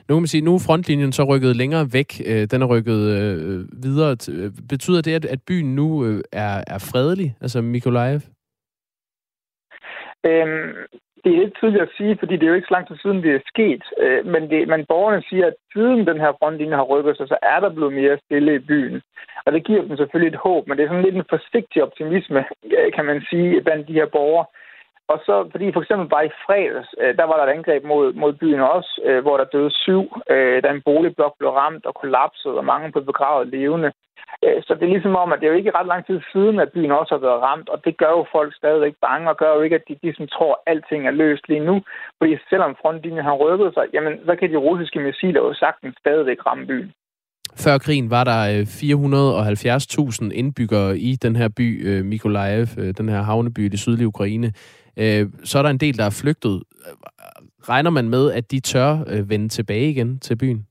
[0.08, 2.10] Nu kan man sige, nu er frontlinjen så rykket længere væk.
[2.26, 4.12] Øh, den er rykket øh, videre.
[4.32, 8.22] Øh, betyder det, at, at byen nu øh, er, er fredelig, altså Mikolajev?
[10.26, 10.74] Øhm,
[11.24, 13.24] det er helt tydeligt at sige, fordi det er jo ikke så lang tid siden,
[13.24, 13.84] det er sket.
[14.04, 17.38] Øh, men, det, men borgerne siger, at siden den her frontlinje har rykket sig, så
[17.41, 19.02] er der blevet mere stille i byen.
[19.46, 22.41] Og det giver dem selvfølgelig et håb, men det er sådan lidt en forsigtig optimisme,
[22.78, 24.46] øh, kan man sige, blandt de her borgere.
[25.08, 28.13] Og så, fordi for eksempel bare i fredags, øh, der var der et angreb mod,
[28.13, 31.94] mod byen også, øh, hvor der døde syv, øh, da en boligblok blev ramt og
[31.96, 33.92] kollapsede, og mange blev begravet levende.
[34.46, 36.60] Øh, så det er ligesom om, at det er jo ikke ret lang tid siden,
[36.60, 39.56] at byen også har været ramt, og det gør jo folk stadigvæk bange, og gør
[39.56, 41.82] jo ikke, at de ligesom tror, at alting er løst lige nu.
[42.18, 46.46] Fordi selvom frontlinjen har rykket sig, jamen, så kan de russiske missiler jo sagtens stadigvæk
[46.46, 46.94] ramme byen.
[47.56, 48.68] Før krigen var der øh,
[50.12, 54.08] 470.000 indbyggere i den her by, øh, Mikolajev, øh, den her havneby i det sydlige
[54.08, 54.54] Ukraine.
[55.44, 56.63] Så er der en del, der er flygtet.
[57.70, 60.66] Regner man med, at de tør vende tilbage igen til byen?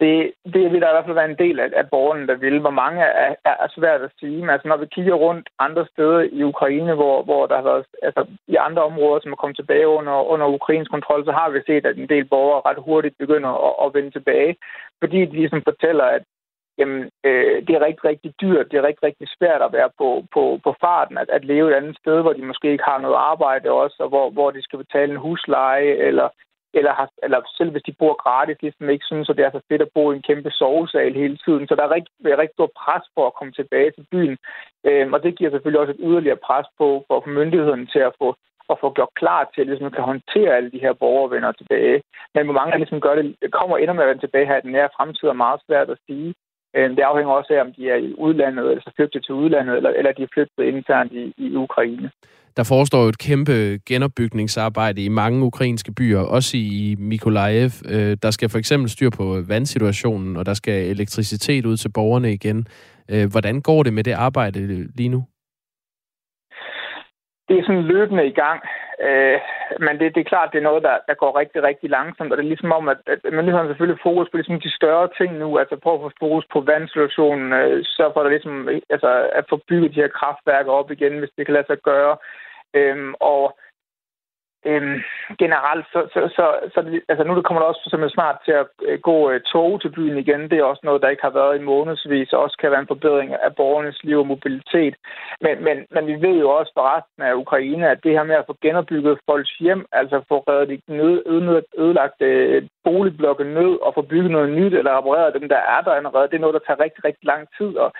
[0.00, 2.60] Det, det vil der i hvert fald være en del af, af borgerne, der vil.
[2.60, 4.40] Hvor mange er, er svært at sige.
[4.40, 7.84] Men altså, når vi kigger rundt andre steder i Ukraine, hvor, hvor der har været
[8.02, 11.60] altså, i andre områder, som er kommet tilbage under, under ukrainsk kontrol, så har vi
[11.66, 14.56] set, at en del borgere ret hurtigt begynder at, at vende tilbage.
[15.00, 16.22] Fordi de ligesom fortæller, at
[16.78, 18.70] jamen, øh, det er rigtig, rigtig dyrt.
[18.70, 21.76] Det er rigtig, rigtig svært at være på, på, på farten, at, at leve et
[21.76, 24.78] andet sted, hvor de måske ikke har noget arbejde også, og hvor, hvor de skal
[24.78, 26.28] betale en husleje, eller,
[26.74, 29.60] eller, har, eller selv hvis de bor gratis, ligesom ikke synes, at det er så
[29.68, 31.68] fedt at bo i en kæmpe sovesal hele tiden.
[31.68, 34.38] Så der er rigtig, er rigtig stor pres for at komme tilbage til byen,
[34.88, 38.28] Øhm, og det giver selvfølgelig også et yderligere pres på for myndighederne til at få
[38.72, 42.02] at få gjort klar til, at ligesom kan håndtere alle de her borgere vender tilbage.
[42.34, 44.60] Men hvor mange der ligesom gør det, kommer ender med at vende tilbage her i
[44.60, 46.34] den nære fremtid, er meget svært at sige.
[46.76, 49.76] Øh, det afhænger også af, om de er i udlandet, eller så flygtet til udlandet,
[49.76, 52.10] eller, eller de er flygtet internt i, i Ukraine.
[52.56, 53.52] Der forestår jo et kæmpe
[53.86, 57.70] genopbygningsarbejde i mange ukrainske byer, også i Mykolaiv.
[57.90, 62.32] Øh, der skal for eksempel styr på vandsituationen, og der skal elektricitet ud til borgerne
[62.32, 62.66] igen.
[63.10, 65.24] Øh, hvordan går det med det arbejde lige nu?
[67.48, 68.60] Det er sådan løbende i gang.
[69.06, 69.38] Øh,
[69.84, 72.36] men det, det er klart, det er noget, der, der går rigtig, rigtig langsomt, og
[72.36, 75.30] det er ligesom om, at, at myndighederne ligesom selvfølgelig fokus på ligesom de større ting
[75.38, 79.44] nu, altså prøve at få fokus på vandsituationen, øh, så for at, ligesom, altså, at
[79.48, 82.16] få bygget de her kraftværker op igen, hvis det kan lade sig gøre.
[82.74, 83.58] Øh, og
[84.66, 84.98] Øhm,
[85.38, 86.44] generelt, så, så, så,
[86.74, 89.90] så altså nu kommer der også simpelthen snart til at øh, gå øh, tog til
[89.96, 90.50] byen igen.
[90.50, 92.92] Det er også noget, der ikke har været i månedsvis, og også kan være en
[92.94, 94.94] forbedring af borgernes liv og mobilitet.
[95.40, 98.36] Men, men, men vi ved jo også fra resten af Ukraine, at det her med
[98.36, 103.94] at få genopbygget folks hjem, altså få reddet de nød, ødelagt øh, boligblokke nød og
[103.94, 106.66] få bygget noget nyt eller repareret dem, der er der allerede, det er noget, der
[106.66, 107.70] tager rigtig, rigtig lang tid.
[107.84, 107.90] Og,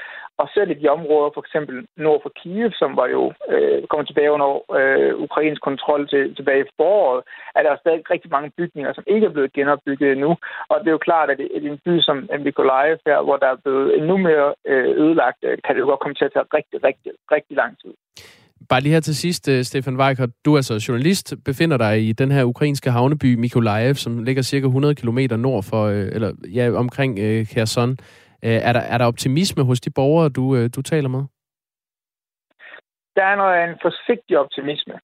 [0.40, 4.06] og selv i de områder, for eksempel nord for Kiev, som var jo øh, kommet
[4.08, 7.22] tilbage under øh, ukrainsk kontrol til, tilbage i foråret,
[7.56, 10.30] er der stadig rigtig mange bygninger, som ikke er blevet genopbygget endnu.
[10.70, 13.58] Og det er jo klart, at i en by som Mykolaiv her, hvor der er
[13.64, 16.78] blevet endnu mere øh, ødelagt, øh, kan det jo godt komme til at tage rigtig,
[16.88, 17.92] rigtig, rigtig lang tid.
[18.68, 22.12] Bare lige her til sidst, øh, Stefan Weikert, du er altså journalist, befinder dig i
[22.12, 27.18] den her ukrainske havneby Mykolaiv, som ligger cirka 100 km nord for, eller ja, omkring
[27.50, 27.96] Kherson.
[28.42, 31.22] Er der, er der optimisme hos de borgere, du, du taler med?
[33.16, 34.94] Der er noget, en forsigtig optimisme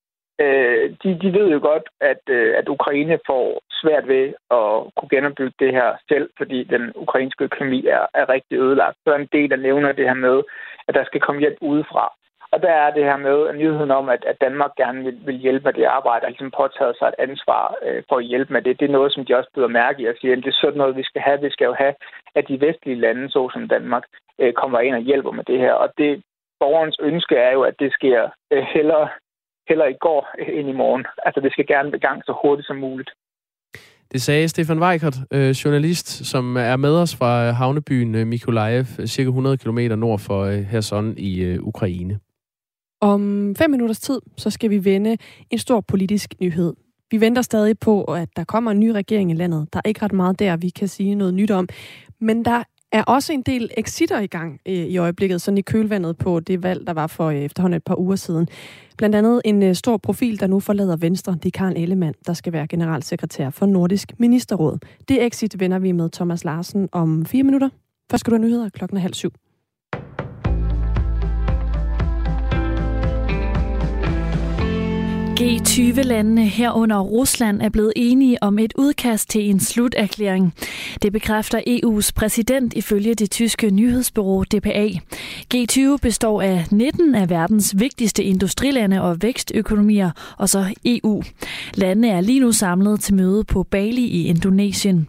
[0.40, 5.10] øh, de, de ved jo godt, at, øh, at Ukraine får svært ved at kunne
[5.10, 8.96] genopbygge det her selv, fordi den ukrainske økonomi er, er rigtig ødelagt.
[9.04, 10.42] Så er en del, der nævner det her med,
[10.88, 12.12] at der skal komme hjælp udefra.
[12.54, 15.64] Og der er det her med nyheden om, at, at Danmark gerne vil, vil hjælpe
[15.64, 18.80] med det arbejde, og ligesom påtaget sig et ansvar øh, for at hjælpe med det.
[18.80, 20.78] Det er noget, som de også byder mærke i og siger, at det er sådan
[20.78, 21.40] noget, vi skal have.
[21.40, 21.94] Vi skal jo have,
[22.34, 24.04] at de vestlige lande, såsom Danmark,
[24.38, 25.72] øh, kommer ind og hjælper med det her.
[25.72, 26.22] Og det,
[26.60, 29.08] borgerens ønske er jo, at det sker øh, hellere
[29.68, 30.22] heller ikke går
[30.58, 31.04] ind i morgen.
[31.26, 33.10] Altså, det skal gerne i gang så hurtigt som muligt.
[34.12, 39.28] Det sagde Stefan Weikert, øh, journalist, som er med os fra havnebyen øh, Mykolaiv, cirka
[39.28, 42.18] 100 km nord for øh, Herson i Ukraine.
[43.00, 45.16] Om fem minutters tid, så skal vi vende
[45.50, 46.74] en stor politisk nyhed.
[47.10, 49.68] Vi venter stadig på, at der kommer en ny regering i landet.
[49.72, 51.68] Der er ikke ret meget der, vi kan sige noget nyt om.
[52.20, 52.62] Men der
[52.94, 56.62] er også en del exitter i gang øh, i øjeblikket, sådan i kølvandet på det
[56.62, 58.48] valg, der var for øh, efterhånden et par uger siden.
[58.98, 62.32] Blandt andet en øh, stor profil, der nu forlader Venstre, det er Karl Ellemann, der
[62.32, 64.78] skal være generalsekretær for Nordisk Ministerråd.
[65.08, 67.68] Det exit vender vi med Thomas Larsen om fire minutter.
[68.10, 69.30] Først skal du have nyheder klokken halv syv.
[75.40, 80.54] G20-landene herunder Rusland er blevet enige om et udkast til en sluterklæring.
[81.02, 84.88] Det bekræfter EU's præsident ifølge det tyske nyhedsbureau DPA.
[85.54, 91.22] G20 består af 19 af verdens vigtigste industrilande og vækstøkonomier, og så EU.
[91.74, 95.08] Landene er lige nu samlet til møde på Bali i Indonesien.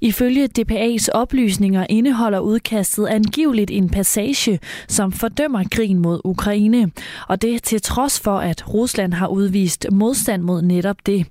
[0.00, 6.90] Ifølge DPA's oplysninger indeholder udkastet angiveligt en passage, som fordømmer krigen mod Ukraine,
[7.28, 11.26] og det til trods for, at Rusland har vist modstand mod netop det.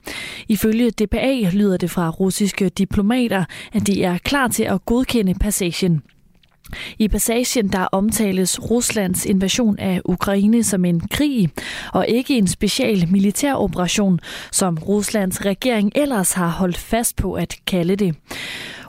[0.48, 6.02] Ifølge DPA lyder det fra russiske diplomater, at de er klar til at godkende passagen.
[7.00, 11.50] I passagen der omtales Ruslands invasion af Ukraine som en krig,
[11.94, 14.20] og ikke en special militær operation,
[14.52, 18.16] som Ruslands regering ellers har holdt fast på at kalde det.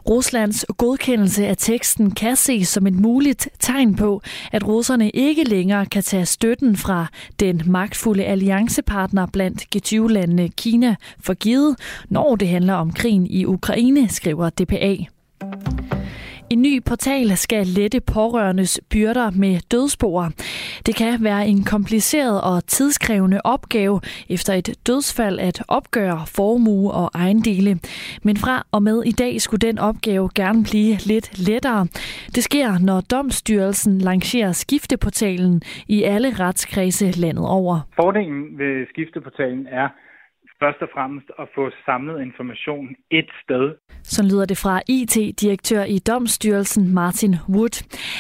[0.09, 5.87] Ruslands godkendelse af teksten kan ses som et muligt tegn på, at russerne ikke længere
[5.87, 7.07] kan tage støtten fra
[7.41, 11.77] den magtfulde alliancepartner blandt G20-landene Kina for givet,
[12.09, 14.97] når det handler om krigen i Ukraine, skriver DPA.
[16.51, 20.29] En ny portal skal lette pårørendes byrder med dødsboer.
[20.87, 27.11] Det kan være en kompliceret og tidskrævende opgave efter et dødsfald at opgøre formue og
[27.15, 27.79] ejendele.
[28.23, 31.87] Men fra og med i dag skulle den opgave gerne blive lidt lettere.
[32.35, 37.81] Det sker, når Domstyrelsen lancerer skifteportalen i alle retskredse landet over.
[37.97, 39.89] Fordelen ved skifteportalen er,
[40.63, 43.75] først og fremmest at få samlet information et sted.
[44.03, 47.75] Så lyder det fra IT-direktør i Domstyrelsen Martin Wood.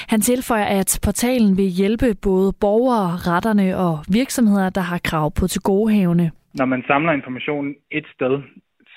[0.09, 5.47] Han tilføjer, at portalen vil hjælpe både borgere, retterne og virksomheder, der har krav på
[5.47, 6.31] tilgodehavende.
[6.55, 8.43] Når man samler informationen et sted,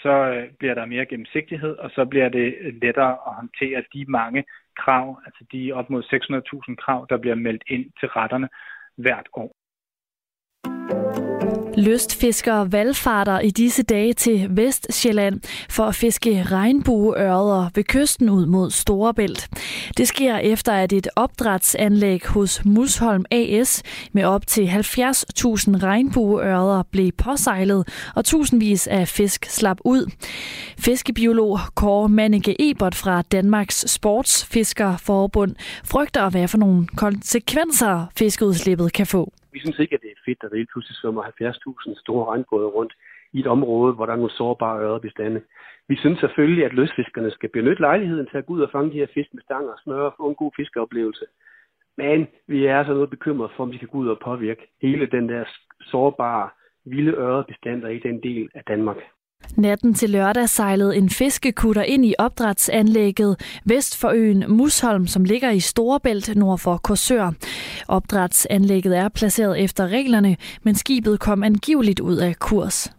[0.03, 4.43] så øh, bliver der mere gennemsigtighed, og så bliver det lettere at håndtere de mange
[4.81, 8.49] krav, altså de op mod 600.000 krav, der bliver meldt ind til retterne
[8.97, 9.51] hvert år.
[11.79, 18.71] Lystfiskere valgfarter i disse dage til Vestjylland for at fiske regnbueørder ved kysten ud mod
[18.71, 19.49] Storebælt.
[19.97, 24.73] Det sker efter, at et opdrætsanlæg hos Musholm AS med op til 70.000
[25.83, 30.11] regnbueørder blev påsejlet, og tusindvis af fisk slap ud.
[30.77, 39.33] Fiskebiolog Kåre Manneke Ebert fra Danmarks Sportsfiskerforbund frygter, hvad for nogle konsekvenser fiskeudslippet kan få.
[39.51, 42.67] Vi synes ikke, at det er fedt, at der lige pludselig svømmer 70.000 store regnbåde
[42.67, 42.93] rundt
[43.33, 45.41] i et område, hvor der er nogle sårbare ørebestande.
[45.87, 48.97] Vi synes selvfølgelig, at løsfiskerne skal benytte lejligheden til at gå ud og fange de
[48.97, 51.25] her fisk med stang og smøre og få en god fiskeoplevelse.
[51.97, 55.05] Men vi er så noget bekymret for, om de kan gå ud og påvirke hele
[55.05, 55.43] den der
[55.81, 56.49] sårbare,
[56.85, 58.97] vilde ørebestand, i den del af Danmark.
[59.59, 65.51] Natten til lørdag sejlede en fiskekutter ind i opdrætsanlægget vest for øen Musholm, som ligger
[65.51, 67.31] i Storebælt nord for Korsør.
[67.87, 72.91] Opdrætsanlægget er placeret efter reglerne, men skibet kom angiveligt ud af kurs.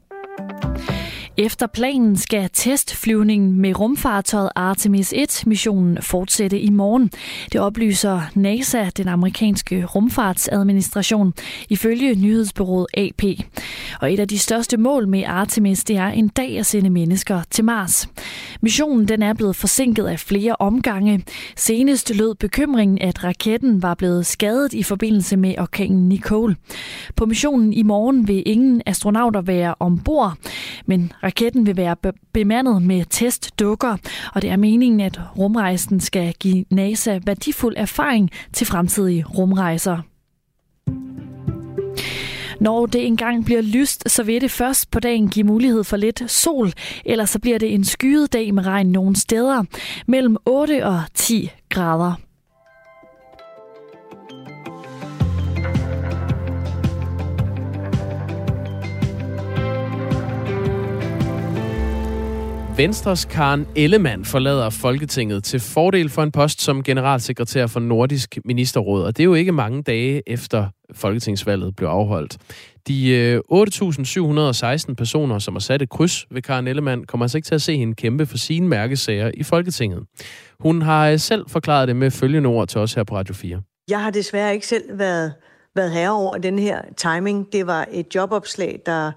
[1.37, 7.11] Efter planen skal testflyvningen med rumfartøjet Artemis 1-missionen fortsætte i morgen.
[7.53, 11.33] Det oplyser NASA, den amerikanske rumfartsadministration,
[11.69, 13.23] ifølge nyhedsbyrået AP.
[14.01, 17.43] Og et af de største mål med Artemis, det er en dag at sende mennesker
[17.51, 18.09] til Mars.
[18.61, 21.25] Missionen den er blevet forsinket af flere omgange.
[21.57, 26.57] Senest lød bekymringen, at raketten var blevet skadet i forbindelse med orkanen Nicole.
[27.17, 30.35] På missionen i morgen vil ingen astronauter være ombord,
[30.87, 31.97] men Raketten vil være
[32.33, 33.97] bemandet med testdukker,
[34.35, 39.99] og det er meningen, at rumrejsen skal give NASA værdifuld erfaring til fremtidige rumrejser.
[42.61, 46.31] Når det engang bliver lyst, så vil det først på dagen give mulighed for lidt
[46.31, 46.73] sol,
[47.05, 49.65] eller så bliver det en skyet dag med regn nogle steder,
[50.07, 52.30] mellem 8 og 10 grader.
[62.81, 69.05] Venstres Karen Ellemann forlader Folketinget til fordel for en post som generalsekretær for Nordisk Ministerråd.
[69.05, 72.39] Og det er jo ikke mange dage efter folketingsvalget blev afholdt.
[72.89, 73.41] De øh,
[74.89, 77.63] 8.716 personer, som har sat et kryds ved Karen Ellemann, kommer altså ikke til at
[77.63, 80.03] se hende kæmpe for sine mærkesager i Folketinget.
[80.61, 83.63] Hun har øh, selv forklaret det med følgende ord til os her på Radio 4.
[83.89, 85.33] Jeg har desværre ikke selv været,
[85.77, 87.53] været herre over den her timing.
[87.53, 89.13] Det var et jobopslag, der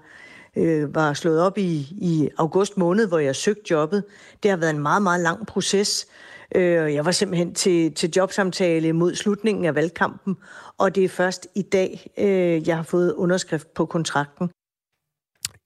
[0.56, 4.04] øh, var slået op i, i august måned, hvor jeg søgte jobbet.
[4.42, 6.06] Det har været en meget, meget lang proces.
[6.54, 10.36] Øh, jeg var simpelthen til, til jobsamtale mod slutningen af valgkampen,
[10.78, 14.50] og det er først i dag, øh, jeg har fået underskrift på kontrakten.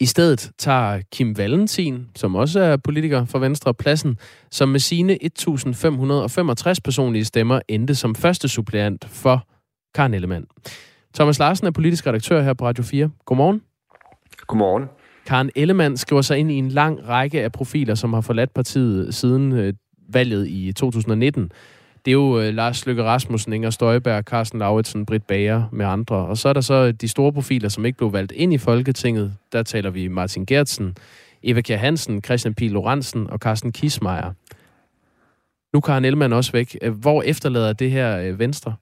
[0.01, 4.19] I stedet tager Kim Valentin, som også er politiker for Venstre, pladsen,
[4.51, 5.19] som med sine
[6.73, 9.47] 1.565 personlige stemmer endte som første suppleant for
[9.95, 10.47] Karen Ellemann.
[11.15, 13.11] Thomas Larsen er politisk redaktør her på Radio 4.
[13.25, 13.63] Godmorgen.
[14.49, 14.85] Godmorgen.
[15.27, 19.15] Karen Ellemann skriver sig ind i en lang række af profiler, som har forladt partiet
[19.15, 19.75] siden øh,
[20.09, 21.53] valget i 2019.
[22.05, 26.17] Det er jo øh, Lars Løkke Rasmussen, Inger Støjberg, Carsten Lauritsen, Britt Bager med andre.
[26.17, 29.33] Og så er der så de store profiler, som ikke blev valgt ind i Folketinget.
[29.53, 30.97] Der taler vi Martin Gertsen,
[31.43, 32.61] Eva Kjær Hansen, Christian P.
[32.61, 34.33] Lorentzen og Carsten Kismeier.
[35.73, 36.77] Nu kan Ellemann også væk.
[36.93, 38.75] Hvor efterlader det her øh, Venstre?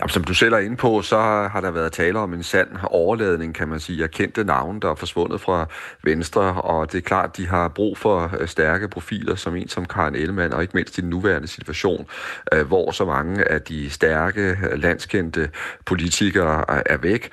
[0.00, 1.18] Jamen, som du selv er inde på, så
[1.52, 4.90] har der været tale om en sand overladning, kan man sige, af kendte navne, der
[4.90, 5.66] er forsvundet fra
[6.02, 9.84] Venstre, og det er klart, de har brug for øh, stærke profiler, som en som
[9.84, 12.06] Karen Ellemann, og ikke mindst i den nuværende situation,
[12.52, 15.50] øh, hvor så mange af de stærke, øh, landskendte
[15.84, 17.30] politikere er væk,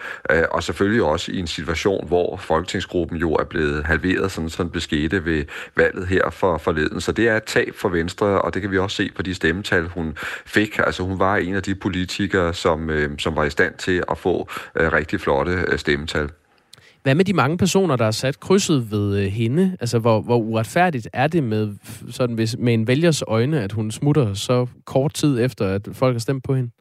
[0.51, 4.81] og selvfølgelig også i en situation, hvor Folketingsgruppen jo er blevet halveret, sådan som det
[4.83, 7.01] skete ved valget her for forleden.
[7.01, 9.36] Så det er et tab for Venstre, og det kan vi også se på de
[9.36, 10.79] stemmetal, hun fik.
[10.79, 14.04] Altså hun var en af de politikere, politikere, som, øh, som var i stand til
[14.12, 16.30] at få øh, rigtig flotte øh, stemmetal.
[17.04, 19.78] Hvad med de mange personer, der har sat krydset ved øh, hende?
[19.80, 21.73] Altså, hvor, hvor uretfærdigt er det med,
[22.12, 26.13] sådan, hvis, med en vælgers øjne, at hun smutter så kort tid efter, at folk
[26.13, 26.71] har stemt på hende?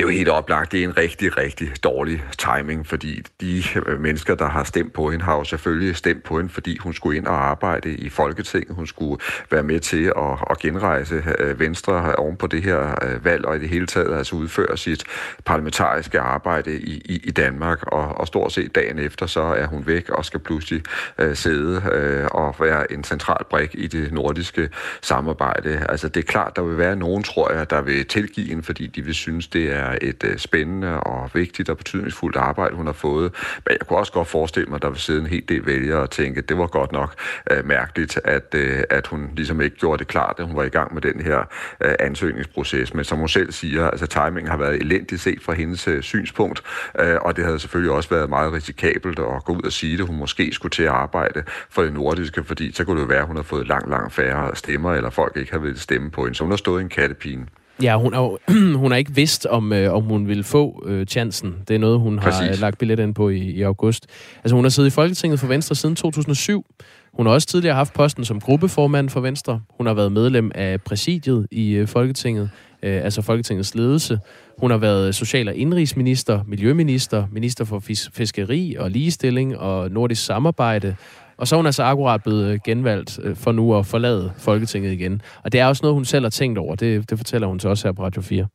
[0.00, 0.72] Det er jo helt oplagt.
[0.72, 5.10] Det er en rigtig, rigtig dårlig timing, fordi de øh, mennesker, der har stemt på
[5.10, 8.74] hende, har jo selvfølgelig stemt på hende, fordi hun skulle ind og arbejde i Folketinget.
[8.74, 13.24] Hun skulle være med til at, at genrejse øh, Venstre oven på det her øh,
[13.24, 15.04] valg, og i det hele taget altså udføre sit
[15.44, 17.82] parlamentariske arbejde i, i, i Danmark.
[17.82, 20.82] Og, og stort set dagen efter, så er hun væk og skal pludselig
[21.22, 24.68] uh, sidde uh, og være en central brik i det nordiske
[25.00, 25.86] samarbejde.
[25.88, 28.86] Altså det er klart, der vil være nogen, tror jeg, der vil tilgive hende, fordi
[28.86, 32.92] de vil synes, det er et øh, spændende og vigtigt og betydningsfuldt arbejde, hun har
[32.92, 33.32] fået.
[33.66, 36.00] Men jeg kunne også godt forestille mig, at der vil sidde en hel del vælgere
[36.00, 37.14] og tænke, at det var godt nok
[37.50, 40.68] øh, mærkeligt, at, øh, at hun ligesom ikke gjorde det klart, at hun var i
[40.68, 41.38] gang med den her
[41.84, 42.94] øh, ansøgningsproces.
[42.94, 46.62] Men som hun selv siger, altså timingen har været elendigt set fra hendes øh, synspunkt,
[47.00, 50.06] øh, og det havde selvfølgelig også været meget risikabelt at gå ud og sige det.
[50.06, 53.26] Hun måske skulle til at arbejde for det nordiske, fordi så kunne det være, at
[53.26, 56.34] hun har fået langt, langt færre stemmer, eller folk ikke har ville stemme på hende.
[56.34, 57.46] Så hun har stået i en kattepine.
[57.82, 58.36] Ja, hun har,
[58.82, 61.54] hun har ikke vidst, om, øh, om hun ville få øh, chancen.
[61.68, 62.40] Det er noget, hun Præcis.
[62.40, 64.06] har øh, lagt billet ind på i, i august.
[64.44, 66.66] Altså, hun har siddet i Folketinget for Venstre siden 2007.
[67.14, 69.60] Hun har også tidligere haft posten som gruppeformand for Venstre.
[69.76, 72.50] Hun har været medlem af præsidiet i øh, Folketinget,
[72.82, 74.18] øh, altså Folketingets ledelse.
[74.58, 80.24] Hun har været social- og indrigsminister, miljøminister, minister for fis- fiskeri og ligestilling og nordisk
[80.24, 80.96] samarbejde.
[81.40, 84.92] Og så er hun altså akkurat blevet øh, genvalgt øh, for nu at forlade Folketinget
[84.92, 85.22] igen.
[85.44, 86.74] Og det er også noget, hun selv har tænkt over.
[86.74, 88.46] Det, det fortæller hun til os her på Radio 4.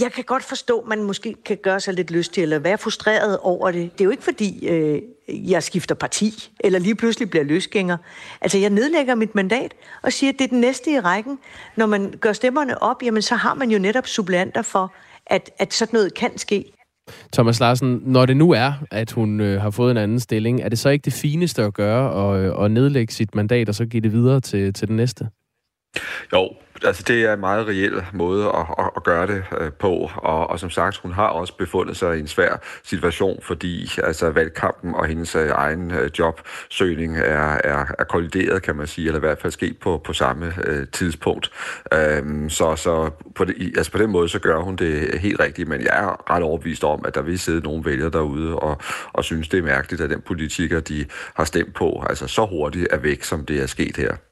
[0.00, 3.38] Jeg kan godt forstå, at man måske kan gøre sig lidt lystig eller være frustreret
[3.38, 3.92] over det.
[3.92, 7.96] Det er jo ikke fordi, øh, jeg skifter parti eller lige pludselig bliver løsgænger.
[8.40, 11.38] Altså, jeg nedlægger mit mandat og siger, at det er den næste i rækken.
[11.76, 14.94] Når man gør stemmerne op, jamen, så har man jo netop supplanter for,
[15.26, 16.72] at, at sådan noget kan ske.
[17.32, 20.68] Thomas Larsen, når det nu er, at hun øh, har fået en anden stilling, er
[20.68, 23.86] det så ikke det fineste at gøre at, øh, at nedlægge sit mandat og så
[23.86, 25.28] give det videre til, til den næste?
[26.32, 26.50] Jo,
[26.84, 30.50] altså det er en meget reel måde at, at, at gøre det øh, på, og,
[30.50, 34.94] og som sagt, hun har også befundet sig i en svær situation, fordi altså valgkampen
[34.94, 39.20] og hendes øh, egen øh, jobsøgning er, er, er kollideret, kan man sige, eller i
[39.20, 41.50] hvert fald sket på, på samme øh, tidspunkt.
[41.94, 45.68] Øhm, så så på, det, altså på den måde, så gør hun det helt rigtigt,
[45.68, 48.78] men jeg er ret overbevist om, at der vil sidde nogle vælgere derude og,
[49.12, 52.88] og synes, det er mærkeligt, at den politiker, de har stemt på, altså så hurtigt
[52.90, 54.31] er væk, som det er sket her.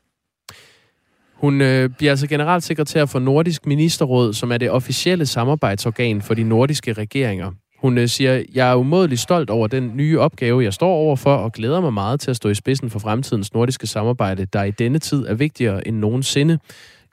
[1.41, 6.43] Hun øh, bliver altså generalsekretær for Nordisk Ministerråd, som er det officielle samarbejdsorgan for de
[6.43, 7.53] nordiske regeringer.
[7.79, 11.53] Hun øh, siger, jeg er umådeligt stolt over den nye opgave, jeg står overfor, og
[11.53, 14.99] glæder mig meget til at stå i spidsen for fremtidens nordiske samarbejde, der i denne
[14.99, 16.59] tid er vigtigere end nogensinde.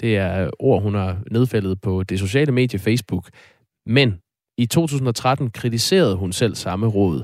[0.01, 3.29] Det er ord, hun har nedfældet på det sociale medie Facebook.
[3.85, 4.15] Men
[4.57, 7.23] i 2013 kritiserede hun selv samme råd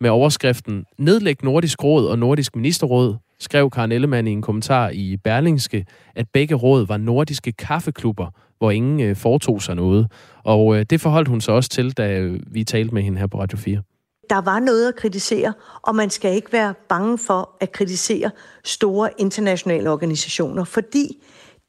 [0.00, 5.16] med overskriften Nedlæg Nordisk Råd og Nordisk Ministerråd, skrev Karen Ellemann i en kommentar i
[5.16, 8.26] Berlingske, at begge råd var nordiske kaffeklubber,
[8.58, 10.12] hvor ingen øh, foretog sig noget.
[10.44, 13.26] Og øh, det forholdt hun sig også til, da øh, vi talte med hende her
[13.26, 13.82] på Radio 4.
[14.30, 18.30] Der var noget at kritisere, og man skal ikke være bange for at kritisere
[18.64, 21.22] store internationale organisationer, fordi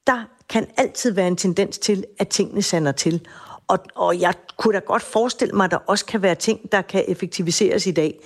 [0.08, 3.22] der kan altid være en tendens til, at tingene sander til.
[3.68, 6.82] Og, og jeg kunne da godt forestille mig, at der også kan være ting, der
[6.82, 8.20] kan effektiviseres i dag.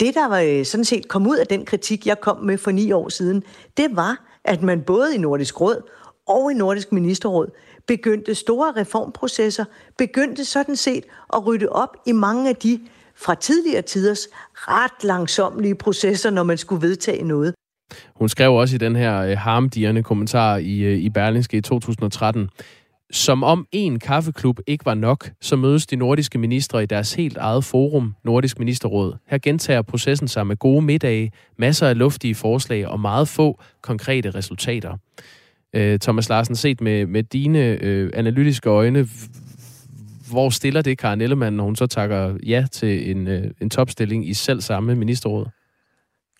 [0.00, 2.92] Det, der var sådan set kom ud af den kritik, jeg kom med for ni
[2.92, 3.42] år siden,
[3.76, 5.82] det var, at man både i Nordisk Råd
[6.28, 7.50] og i Nordisk Ministerråd
[7.86, 9.64] begyndte store reformprocesser,
[9.98, 12.80] begyndte sådan set at rydde op i mange af de
[13.16, 17.54] fra tidligere tiders ret langsomlige processer, når man skulle vedtage noget.
[18.16, 19.36] Hun skrev også i den her
[19.96, 22.50] øh, kommentar i, øh, i Berlingske i 2013,
[23.10, 27.36] som om en kaffeklub ikke var nok, så mødes de nordiske ministre i deres helt
[27.36, 29.14] eget forum, Nordisk Ministerråd.
[29.28, 34.30] Her gentager processen sig med gode middage, masser af luftige forslag og meget få konkrete
[34.30, 34.96] resultater.
[35.74, 39.08] Øh, Thomas Larsen, set med, med dine øh, analytiske øjne,
[40.30, 44.28] hvor stiller det Karen Ellemann, når hun så takker ja til en, øh, en topstilling
[44.28, 45.46] i selv samme ministerråd?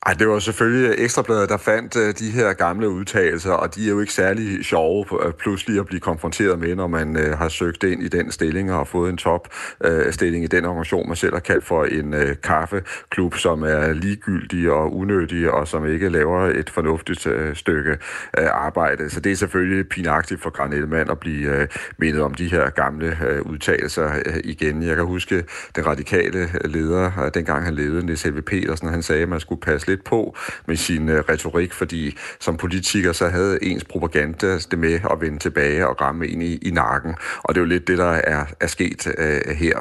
[0.07, 3.91] Ej, det var selvfølgelig Ekstrabladet, der fandt øh, de her gamle udtalelser, og de er
[3.91, 7.85] jo ikke særlig sjove uh, pludselig at blive konfronteret med, når man øh, har søgt
[7.85, 11.41] ind i den stilling og har fået en topstilling i den organisation, man selv har
[11.41, 17.29] kaldt for en kaffeklub, som er ligegyldig og unødig, og som ikke laver et fornuftigt
[17.55, 17.99] stykke
[18.35, 19.11] arbejde.
[19.11, 23.17] Så det er selvfølgelig pinagtigt for Karen Ellemann at blive mindet om de her gamle
[23.45, 24.11] udtalelser
[24.45, 24.83] igen.
[24.83, 25.45] Jeg kan huske
[25.77, 29.87] den radikale leder, dengang han ledede, Niels Helve Petersen, han sagde, at man skulle passe
[29.87, 30.37] lidt på
[30.67, 35.39] med sin øh, retorik, fordi som politiker, så havde ens propaganda det med at vende
[35.39, 37.15] tilbage og ramme ind i, i nakken.
[37.43, 39.79] Og det er jo lidt det, der er, er sket øh, her.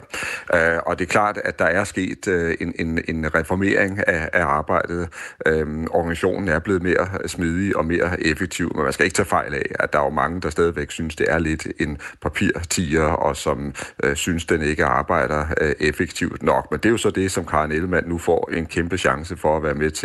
[0.54, 4.30] Øh, og det er klart, at der er sket øh, en, en, en reformering af,
[4.34, 5.10] af arbejdet.
[5.46, 9.54] Øh, organisationen er blevet mere smidig og mere effektiv, men man skal ikke tage fejl
[9.54, 13.38] af, at der er jo mange, der stadigvæk synes, det er lidt en papirtiger, og
[13.38, 16.72] som øh, synes, den ikke arbejder øh, effektivt nok.
[16.72, 19.58] Men det er jo så det, som Karen Ellemann nu får en kæmpe chance for
[19.58, 20.05] at være med til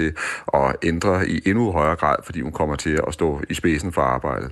[0.54, 4.02] at ændre i endnu højere grad, fordi hun kommer til at stå i spidsen for
[4.02, 4.50] arbejdet.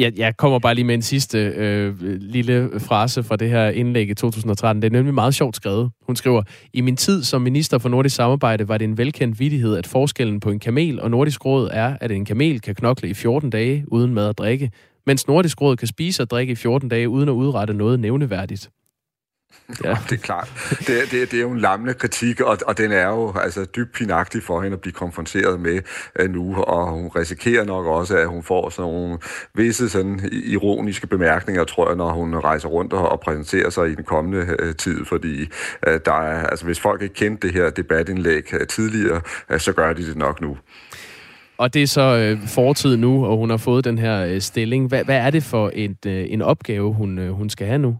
[0.00, 4.10] Jeg, jeg kommer bare lige med en sidste øh, lille frase fra det her indlæg
[4.10, 4.82] i 2013.
[4.82, 5.90] Det er nemlig meget sjovt skrevet.
[6.06, 9.76] Hun skriver, I min tid som minister for nordisk samarbejde var det en velkendt vidighed,
[9.76, 13.14] at forskellen på en kamel og nordisk råd er, at en kamel kan knokle i
[13.14, 14.70] 14 dage uden mad og drikke,
[15.06, 18.70] mens nordisk råd kan spise og drikke i 14 dage uden at udrette noget nævneværdigt.
[19.84, 19.96] Ja.
[20.10, 20.52] det er klart.
[20.86, 23.92] Det, det, det er jo en lammende kritik, og, og den er jo altså dybt
[23.92, 25.80] pinagtig for hende at blive konfronteret med
[26.20, 29.18] uh, nu, og hun risikerer nok også, at hun får sådan nogle
[29.54, 33.94] visse sådan ironiske bemærkninger, tror jeg, når hun rejser rundt og, og præsenterer sig i
[33.94, 35.40] den kommende uh, tid, fordi
[35.86, 39.20] uh, der er, altså, hvis folk ikke kendte det her debatindlæg uh, tidligere,
[39.52, 40.56] uh, så gør de det nok nu.
[41.58, 44.88] Og det er så øh, fortid nu, og hun har fået den her øh, stilling.
[44.88, 47.96] Hvad, hvad er det for et, øh, en opgave, hun, øh, hun skal have nu?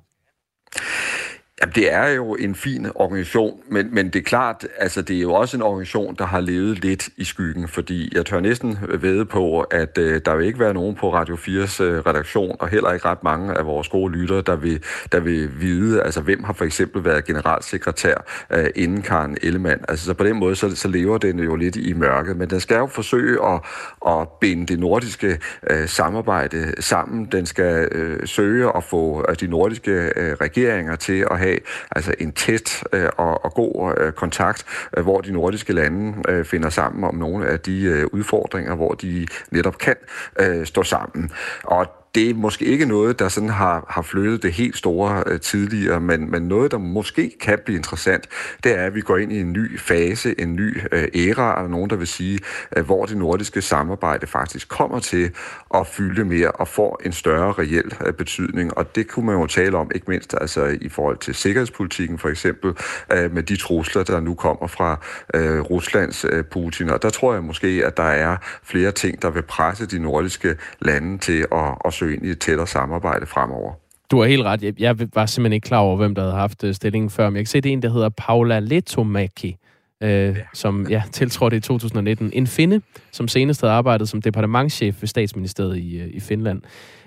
[1.62, 5.20] Jamen, det er jo en fin organisation, men, men det er klart, altså det er
[5.20, 9.24] jo også en organisation, der har levet lidt i skyggen, fordi jeg tør næsten vede
[9.24, 12.92] på, at øh, der vil ikke være nogen på Radio 4's øh, redaktion, og heller
[12.92, 14.82] ikke ret mange af vores gode lyttere, der vil,
[15.12, 18.14] der vil vide, altså hvem har for eksempel været generalsekretær
[18.50, 19.84] øh, inden Karen Ellemann.
[19.88, 22.60] Altså så på den måde, så, så lever den jo lidt i mørket, men den
[22.60, 23.60] skal jo forsøge at,
[24.06, 25.38] at binde det nordiske
[25.70, 27.24] øh, samarbejde sammen.
[27.32, 31.60] Den skal øh, søge at få øh, de nordiske øh, regeringer til at have have
[31.90, 34.64] altså en tæt øh, og, og god øh, kontakt,
[34.96, 38.94] øh, hvor de nordiske lande øh, finder sammen om nogle af de øh, udfordringer, hvor
[38.94, 39.96] de netop kan
[40.40, 41.30] øh, stå sammen.
[41.64, 45.40] Og det er måske ikke noget, der sådan har, har flyttet det helt store øh,
[45.40, 48.28] tidligere, men, men noget, der måske kan blive interessant,
[48.64, 51.70] det er, at vi går ind i en ny fase, en ny øh, æra, eller
[51.70, 52.38] nogen, der vil sige,
[52.76, 55.30] øh, hvor det nordiske samarbejde faktisk kommer til
[55.74, 58.78] at fylde mere og får en større reel øh, betydning.
[58.78, 62.28] Og det kunne man jo tale om, ikke mindst altså i forhold til sikkerhedspolitikken for
[62.28, 62.74] eksempel,
[63.12, 65.00] øh, med de trusler, der nu kommer fra
[65.34, 66.90] øh, Ruslands øh, Putin.
[66.90, 70.56] Og der tror jeg måske, at der er flere ting, der vil presse de nordiske
[70.80, 73.72] lande til at, at søge ind i et tættere samarbejde fremover.
[74.10, 74.80] Du har helt ret.
[74.80, 77.30] Jeg var simpelthen ikke klar over, hvem der havde haft øh, stillingen før.
[77.30, 79.56] Men jeg kan se, det er en, der hedder Paula Letomaki,
[80.02, 80.34] øh, ja.
[80.54, 82.30] som ja, tiltrådte i 2019.
[82.32, 82.80] En finde,
[83.12, 86.62] som senest havde arbejdet som departementchef ved statsministeriet i, øh, i Finland.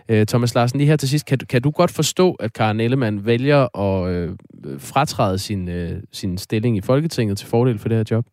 [0.10, 3.26] Øh, Thomas Larsen, lige her til sidst, kan, kan du godt forstå, at Karen Ellemann
[3.26, 4.36] vælger at øh,
[4.80, 8.26] fratræde sin, øh, sin stilling i Folketinget til fordel for det her job?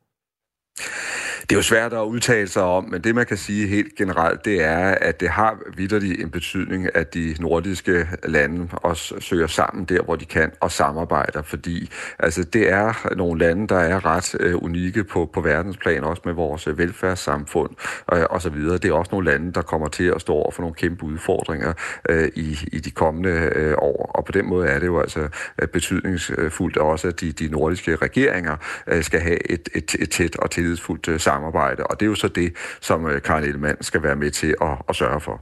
[1.50, 4.44] Det er jo svært at udtale sig om, men det man kan sige helt generelt,
[4.44, 9.84] det er, at det har vidderlig en betydning, at de nordiske lande også søger sammen
[9.84, 14.36] der, hvor de kan, og samarbejder, fordi altså, det er nogle lande, der er ret
[14.40, 17.70] øh, unikke på, på verdensplan, også med vores øh, velfærdssamfund
[18.12, 18.56] øh, osv.
[18.56, 21.72] Det er også nogle lande, der kommer til at stå over for nogle kæmpe udfordringer
[22.08, 25.28] øh, i, i de kommende øh, år, og på den måde er det jo altså
[25.62, 30.36] øh, betydningsfuldt også, at de, de nordiske regeringer øh, skal have et, et, et tæt
[30.36, 34.02] og tillidsfuldt samarbejde samarbejde, og det er jo så det, som øh, Karin Ellemann skal
[34.02, 35.40] være med til at, at sørge for.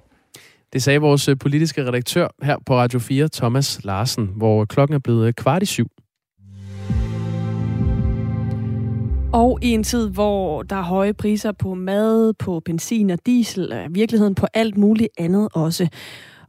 [0.73, 4.99] Det sagde vores øh, politiske redaktør her på Radio 4, Thomas Larsen, hvor klokken er
[4.99, 5.87] blevet øh, kvart i syv.
[9.33, 13.73] Og i en tid, hvor der er høje priser på mad, på benzin og diesel,
[13.73, 15.89] og virkeligheden på alt muligt andet også.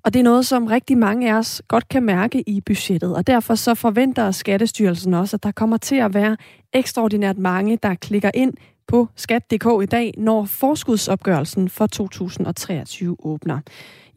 [0.04, 3.28] Og det er noget, som rigtig mange af os godt kan mærke i budgettet, og
[3.28, 6.38] derfor så forventer Skattestyrelsen også, at der kommer til at være
[6.74, 8.54] ekstraordinært mange, der klikker ind
[8.90, 13.60] på skat.dk i dag, når forskudsopgørelsen for 2023 åbner.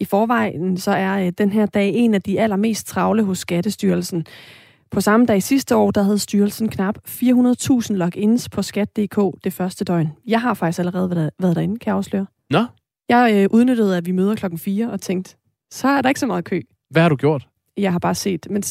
[0.01, 4.27] I forvejen så er øh, den her dag en af de allermest travle hos Skattestyrelsen.
[4.91, 9.85] På samme dag sidste år, der havde styrelsen knap 400.000 logins på skat.dk det første
[9.85, 10.09] døgn.
[10.27, 12.27] Jeg har faktisk allerede været, været derinde, kan jeg afsløre.
[12.51, 12.65] Nå?
[13.09, 15.37] Jeg øh, udnyttede, at vi møder klokken 4 og tænkte,
[15.71, 16.61] så er der ikke så meget kø.
[16.91, 17.49] Hvad har du gjort?
[17.77, 18.63] Jeg har bare set, men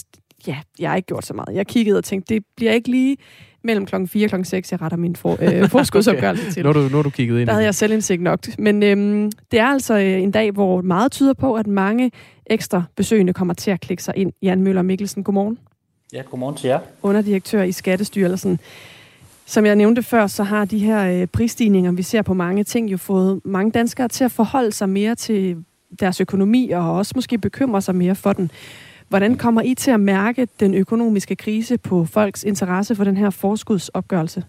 [0.48, 1.56] ja, jeg har ikke gjort så meget.
[1.56, 3.18] Jeg kiggede og tænkte, det bliver ikke lige
[3.64, 6.52] mellem klokken 4 og klokken 6, jeg retter min for, øh, forskudsopgørelse okay.
[6.52, 6.64] til.
[6.64, 7.48] Nu har du, nu har du kigget ind.
[7.48, 8.40] Der havde jeg selv indsigt nok.
[8.58, 12.12] Men øhm, det er altså øh, en dag, hvor meget tyder på, at mange
[12.46, 14.32] ekstra besøgende kommer til at klikke sig ind.
[14.42, 15.58] Jan Møller Mikkelsen, godmorgen.
[16.14, 16.80] Ja, godmorgen til jer.
[17.04, 18.60] Underdirektør i Skattestyrelsen.
[19.46, 22.92] Som jeg nævnte før, så har de her øh, prisstigninger, vi ser på mange ting,
[22.92, 25.58] jo fået mange danskere til at forholde sig mere til
[26.00, 28.52] deres økonomi, og også måske bekymre sig mere for den.
[29.12, 33.30] Hvordan kommer I til at mærke den økonomiske krise på folks interesse for den her
[33.30, 34.44] forskudsopgørelse?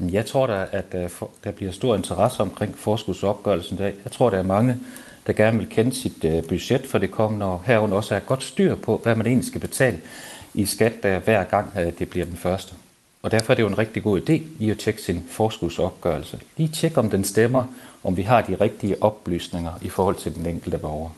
[0.00, 1.10] Jeg tror da, at øh,
[1.44, 3.94] der bliver stor interesse omkring forskudsopgørelsen i dag.
[4.04, 4.76] Jeg tror, der er mange,
[5.26, 7.62] der gerne vil kende sit øh, budget for det kommende år.
[7.66, 9.98] Herunder også er godt styr på, hvad man egentlig skal betale
[10.54, 12.74] i skat øh, hver gang det bliver den første.
[13.22, 16.38] Og derfor er det jo en rigtig god idé lige at tjekke sin forskudsopgørelse.
[16.56, 17.64] Lige tjekke, om den stemmer,
[18.04, 21.10] om vi har de rigtige oplysninger i forhold til den enkelte borger.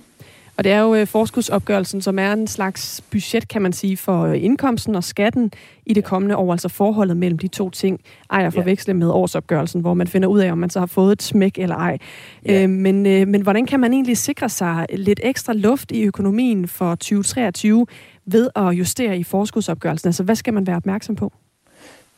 [0.58, 4.22] Og det er jo øh, forskudsopgørelsen, som er en slags budget, kan man sige, for
[4.22, 5.52] øh, indkomsten og skatten
[5.86, 8.00] i det kommende år, altså forholdet mellem de to ting.
[8.30, 11.12] Ej at forveksle med årsopgørelsen, hvor man finder ud af, om man så har fået
[11.12, 11.98] et smæk eller ej.
[12.46, 12.62] Ja.
[12.62, 16.68] Øh, men, øh, men hvordan kan man egentlig sikre sig lidt ekstra luft i økonomien
[16.68, 17.86] for 2023
[18.26, 20.08] ved at justere i forskudsopgørelsen?
[20.08, 21.32] Altså, hvad skal man være opmærksom på?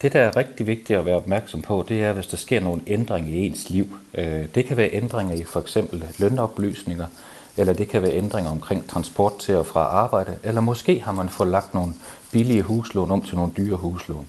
[0.03, 2.83] Det, der er rigtig vigtigt at være opmærksom på, det er, hvis der sker nogle
[2.87, 3.87] ændringer i ens liv.
[4.55, 7.07] Det kan være ændringer i for eksempel lønoplysninger,
[7.61, 11.29] eller det kan være ændringer omkring transport til og fra arbejde, eller måske har man
[11.29, 11.93] fået lagt nogle
[12.33, 14.27] billige huslån om til nogle dyre huslån.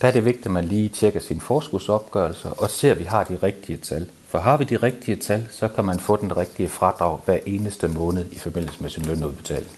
[0.00, 3.24] Der er det vigtigt, at man lige tjekker sin forskudsopgørelse og ser, at vi har
[3.24, 4.06] de rigtige tal.
[4.28, 7.88] For har vi de rigtige tal, så kan man få den rigtige fradrag hver eneste
[7.88, 9.70] måned i forbindelse med sin lønudbetaling.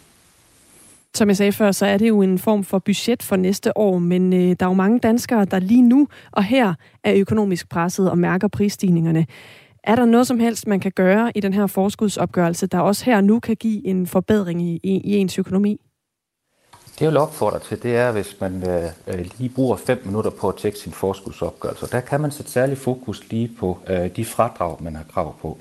[1.14, 3.98] Som jeg sagde før, så er det jo en form for budget for næste år,
[3.98, 8.10] men øh, der er jo mange danskere, der lige nu og her er økonomisk presset
[8.10, 9.26] og mærker prisstigningerne.
[9.84, 13.20] Er der noget som helst, man kan gøre i den her forskudsopgørelse, der også her
[13.20, 15.80] nu kan give en forbedring i, i, i ens økonomi?
[16.94, 20.30] Det jeg vil opfordre til, det er, hvis man øh, øh, lige bruger fem minutter
[20.30, 21.86] på at tjekke sin forskudsopgørelse.
[21.86, 25.58] Der kan man sætte særlig fokus lige på øh, de fradrag, man har krav på.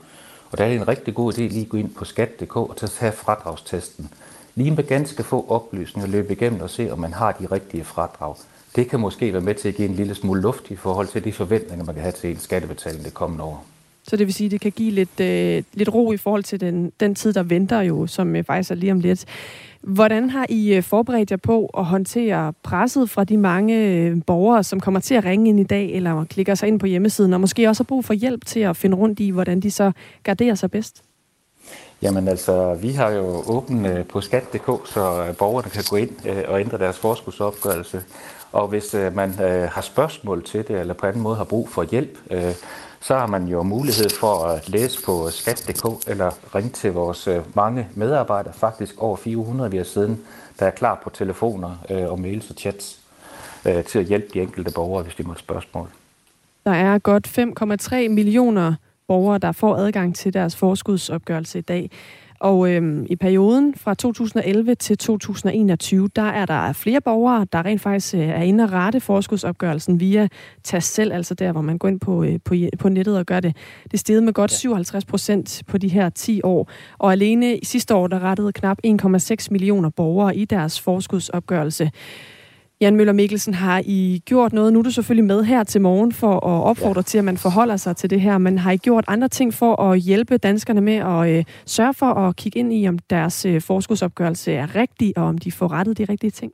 [0.51, 2.77] Og der er det en rigtig god idé lige at gå ind på skat.dk og
[2.77, 4.09] tage fradragstesten.
[4.55, 8.35] Lige med ganske få oplysninger løbe igennem og se, om man har de rigtige fradrag.
[8.75, 11.23] Det kan måske være med til at give en lille smule luft i forhold til
[11.23, 13.65] de forventninger, man kan have til en skattebetaling det kommende år.
[14.11, 16.59] Så det vil sige, at det kan give lidt, øh, lidt ro i forhold til
[16.59, 19.25] den, den tid, der venter jo, som øh, faktisk er lige om lidt.
[19.81, 24.63] Hvordan har I øh, forberedt jer på at håndtere presset fra de mange øh, borgere,
[24.63, 27.41] som kommer til at ringe ind i dag, eller klikker sig ind på hjemmesiden, og
[27.41, 29.91] måske også har brug for hjælp til at finde rundt i, hvordan de så
[30.23, 31.03] garderer sig bedst?
[32.01, 36.11] Jamen altså, vi har jo åbent øh, på skat.dk, så øh, borgerne kan gå ind
[36.25, 38.03] øh, og ændre deres forskudsopgørelse.
[38.51, 41.69] Og hvis øh, man øh, har spørgsmål til det, eller på anden måde har brug
[41.69, 42.53] for hjælp, øh,
[43.01, 47.41] så har man jo mulighed for at læse på skat.dk eller ringe til vores øh,
[47.53, 50.21] mange medarbejdere, faktisk over 400 vi har siden,
[50.59, 52.99] der er klar på telefoner øh, og mails og chats
[53.65, 55.87] øh, til at hjælpe de enkelte borgere, hvis de måtte spørgsmål.
[56.65, 57.27] Der er godt
[58.07, 58.75] 5,3 millioner
[59.07, 61.91] borgere, der får adgang til deres forskudsopgørelse i dag.
[62.41, 67.81] Og øhm, i perioden fra 2011 til 2021, der er der flere borgere, der rent
[67.81, 70.27] faktisk øh, er inde og rette forskudsopgørelsen via
[70.63, 73.39] Tast selv, altså der, hvor man går ind på, øh, på, på nettet og gør
[73.39, 73.55] det.
[73.91, 76.69] Det steg med godt 57 procent på de her 10 år.
[76.97, 81.91] Og alene i sidste år, der rettede knap 1,6 millioner borgere i deres forskudsopgørelse.
[82.81, 84.73] Jan Møller Mikkelsen, har I gjort noget?
[84.73, 87.01] Nu er du selvfølgelig med her til morgen for at opfordre ja.
[87.01, 89.81] til, at man forholder sig til det her, men har I gjort andre ting for
[89.81, 93.61] at hjælpe danskerne med at øh, sørge for at kigge ind i, om deres øh,
[93.61, 96.51] forskudsopgørelse er rigtig, og om de får rettet de rigtige ting?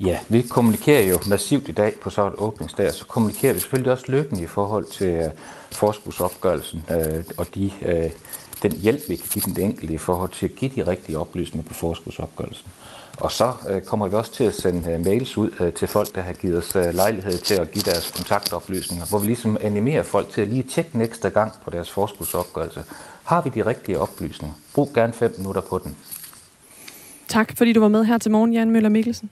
[0.00, 3.92] Ja, vi kommunikerer jo massivt i dag på så et åbningsdag, så kommunikerer vi selvfølgelig
[3.92, 5.30] også løbende i forhold til øh,
[5.72, 8.10] forskudsopgørelsen øh, og de, øh,
[8.62, 11.68] den hjælp, vi kan give den enkelte i forhold til at give de rigtige oplysninger
[11.68, 12.66] på forskudsopgørelsen.
[13.20, 16.14] Og så øh, kommer vi også til at sende øh, mails ud øh, til folk,
[16.14, 20.02] der har givet os øh, lejlighed til at give deres kontaktoplysninger, hvor vi ligesom animerer
[20.02, 22.84] folk til at lige tjekke ekstra gang på deres forskudsopgørelse.
[23.24, 24.54] Har vi de rigtige oplysninger?
[24.74, 25.96] Brug gerne fem minutter på den.
[27.28, 29.30] Tak, fordi du var med her til morgen, Jan Møller Mikkelsen.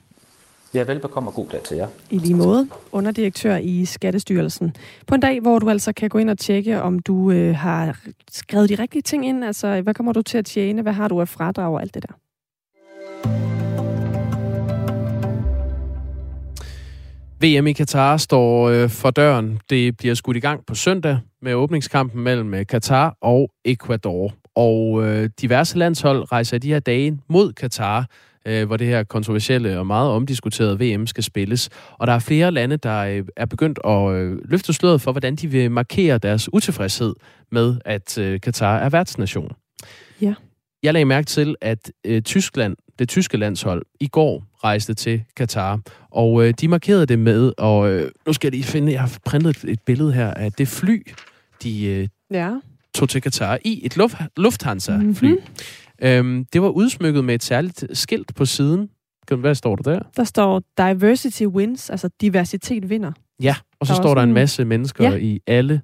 [0.73, 1.87] Ja, velbekomme og god dag til jer.
[2.09, 4.75] I lige måde, underdirektør i Skattestyrelsen.
[5.07, 7.99] På en dag, hvor du altså kan gå ind og tjekke, om du øh, har
[8.31, 9.45] skrevet de rigtige ting ind.
[9.45, 10.81] Altså, hvad kommer du til at tjene?
[10.81, 12.13] Hvad har du af fradrag og alt det der?
[17.43, 19.59] VM i Katar står øh, for døren.
[19.69, 24.33] Det bliver skudt i gang på søndag med åbningskampen mellem øh, Katar og Ecuador.
[24.55, 28.07] Og øh, diverse landshold rejser de her dage mod Katar,
[28.45, 31.69] øh, hvor det her kontroversielle og meget omdiskuterede VM skal spilles.
[31.91, 35.35] Og der er flere lande, der øh, er begyndt at øh, løfte sløret for, hvordan
[35.35, 37.15] de vil markere deres utilfredshed
[37.51, 39.51] med, at øh, Katar er værtsnation.
[40.21, 40.33] Ja.
[40.83, 45.79] Jeg lagde mærke til, at øh, Tyskland, det tyske landshold, i går rejste til Katar,
[46.11, 49.17] og øh, de markerede det med, og øh, nu skal jeg lige finde, jeg har
[49.25, 51.07] printet et billede her af det fly,
[51.63, 52.51] de øh, ja.
[52.95, 55.29] tog til Katar i, et luft, Lufthansa-fly.
[55.29, 56.07] Mm-hmm.
[56.07, 58.89] Øhm, det var udsmykket med et særligt skilt på siden.
[59.37, 59.99] Hvad står der der?
[60.15, 63.11] Der står diversity wins, altså diversitet vinder.
[63.41, 65.17] Ja, og så der står der en masse mennesker ja.
[65.17, 65.81] i alle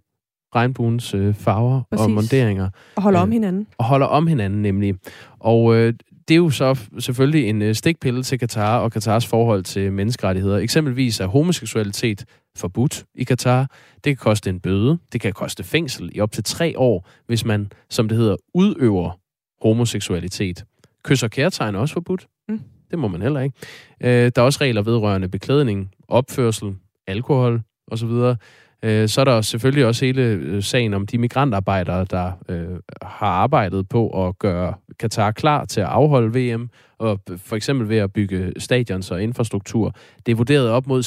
[0.55, 2.03] regnbuens øh, farver Præcis.
[2.03, 2.69] og monteringer.
[2.95, 3.67] Og holder øh, om hinanden.
[3.77, 4.95] Og holder om hinanden nemlig.
[5.39, 5.93] Og øh,
[6.29, 10.57] det er jo så selvfølgelig en øh, stikpille til Katar og Katars forhold til menneskerettigheder.
[10.57, 12.25] Eksempelvis er homoseksualitet
[12.57, 13.71] forbudt i Katar.
[13.93, 14.97] Det kan koste en bøde.
[15.13, 19.19] Det kan koste fængsel i op til tre år, hvis man, som det hedder, udøver
[19.61, 20.63] homoseksualitet.
[21.03, 22.27] Kys og kærtegn er også forbudt.
[22.49, 22.61] Mm.
[22.91, 23.55] Det må man heller ikke.
[24.03, 26.75] Øh, der er også regler vedrørende beklædning, opførsel,
[27.07, 28.35] alkohol osv.
[28.83, 33.27] Øh, så er der selvfølgelig også hele øh, sagen om de migrantarbejdere, der øh, har
[33.27, 38.13] arbejdet på at gøre Katar klar til at afholde VM, og for eksempel ved at
[38.13, 39.95] bygge stadions og infrastruktur.
[40.25, 41.03] Det er vurderet op mod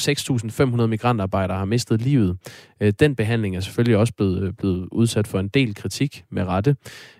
[0.81, 2.37] 6.500 migrantarbejdere har mistet livet.
[2.81, 6.43] Øh, den behandling er selvfølgelig også blevet, øh, blevet udsat for en del kritik med
[6.43, 6.75] rette.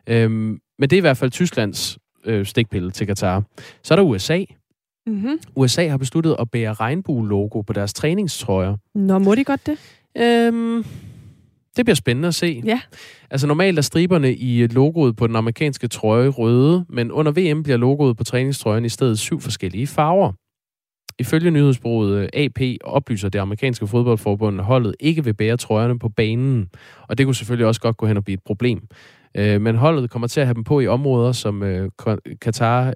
[0.10, 3.43] Øh, men det er i hvert fald Tysklands øh, stikpille til Katar.
[3.84, 4.43] Så er der USA.
[5.08, 5.39] Mm-hmm.
[5.56, 8.78] USA har besluttet at bære regnbue-logo på deres træningstrøjer.
[8.95, 10.03] Nå, må de godt det?
[10.18, 10.86] Øhm,
[11.78, 12.61] det bliver spændende at se.
[12.66, 12.82] Ja.
[13.32, 17.78] Altså normalt er striberne i logoet på den amerikanske trøje røde, men under VM bliver
[17.78, 20.32] logoet på træningstrøjen i stedet syv forskellige farver.
[21.20, 26.09] Ifølge nyhedsbureauet øh, AP oplyser det amerikanske fodboldforbund, at holdet ikke vil bære trøjerne på
[26.09, 26.70] banen.
[27.07, 28.88] Og det kunne selvfølgelig også godt gå hen og blive et problem.
[29.38, 31.89] Øh, men holdet kommer til at have dem på i områder, som øh,
[32.41, 32.93] Katar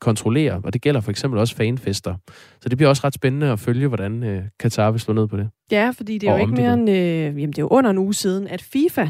[0.00, 2.14] kontrollere, og det gælder for eksempel også fanfester.
[2.60, 5.36] Så det bliver også ret spændende at følge, hvordan øh, Katar vil slå ned på
[5.36, 5.50] det.
[5.70, 7.98] Ja, fordi det er jo ikke mere end, øh, jamen det er jo under en
[7.98, 9.08] uge siden, at FIFA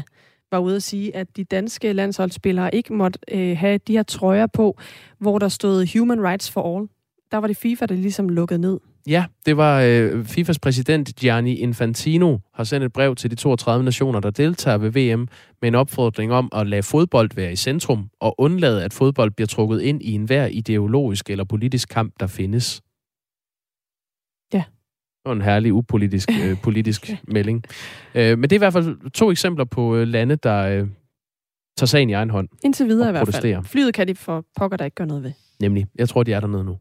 [0.51, 4.47] var ude at sige, at de danske landsholdsspillere ikke måtte øh, have de her trøjer
[4.47, 4.77] på,
[5.19, 6.87] hvor der stod Human Rights for All.
[7.31, 8.79] Der var det FIFA, der ligesom lukkede ned.
[9.07, 13.85] Ja, det var øh, FIFAs præsident Gianni Infantino har sendt et brev til de 32
[13.85, 15.27] nationer, der deltager ved VM,
[15.61, 19.47] med en opfordring om at lade fodbold være i centrum og undlade, at fodbold bliver
[19.47, 22.81] trukket ind i enhver ideologisk eller politisk kamp, der findes.
[24.53, 24.63] Ja.
[24.67, 27.63] Det var en herlig upolitisk øh, politisk melding.
[28.15, 30.87] Øh, men det er i hvert fald to eksempler på øh, lande, der øh,
[31.77, 32.49] tager sagen i egen hånd.
[32.63, 33.63] Indtil videre i hvert fald.
[33.63, 35.31] Flyet kan de for pokker, der ikke gør noget ved.
[35.59, 35.85] Nemlig.
[35.95, 36.77] Jeg tror, de er dernede nu.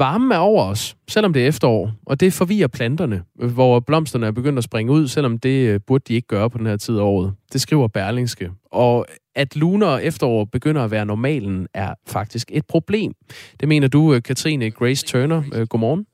[0.00, 4.30] Varmen er over os, selvom det er efterår, og det forvirrer planterne, hvor blomsterne er
[4.30, 6.98] begyndt at springe ud, selvom det øh, burde de ikke gøre på den her tid
[6.98, 7.34] af året.
[7.52, 8.50] Det skriver Berlingske.
[8.72, 13.12] Og at luner og efterår begynder at være normalen, er faktisk et problem.
[13.60, 15.42] Det mener du, øh, Katrine Grace Turner.
[15.52, 16.06] Øh, godmorgen.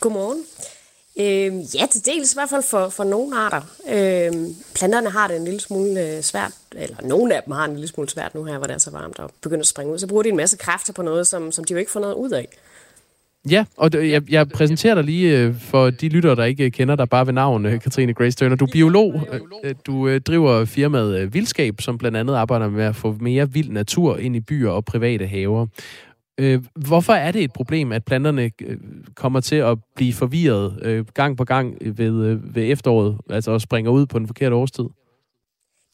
[0.00, 0.42] Godmorgen.
[1.20, 3.60] Øh, ja, til dels i hvert fald for, for nogle arter.
[3.88, 4.32] Øh,
[4.74, 8.08] planterne har det en lille smule svært, eller nogle af dem har en lille smule
[8.08, 9.98] svært nu her, hvor det er så varmt og begynder at springe ud.
[9.98, 12.14] Så bruger de en masse kræfter på noget, som, som de jo ikke får noget
[12.14, 12.48] ud af.
[13.50, 17.08] Ja, og jeg, jeg præsenterer dig lige øh, for de lyttere, der ikke kender dig
[17.08, 18.56] bare ved navn, øh, Katrine Grace Turner.
[18.56, 19.28] Du er biolog.
[19.64, 23.52] Øh, du øh, driver firmaet øh, Vildskab, som blandt andet arbejder med at få mere
[23.52, 25.66] vild natur ind i byer og private haver.
[26.40, 28.50] Øh, hvorfor er det et problem, at planterne
[29.14, 34.18] kommer til at blive forvirret gang på gang ved, ved efteråret, altså springer ud på
[34.18, 34.84] den forkerte årstid?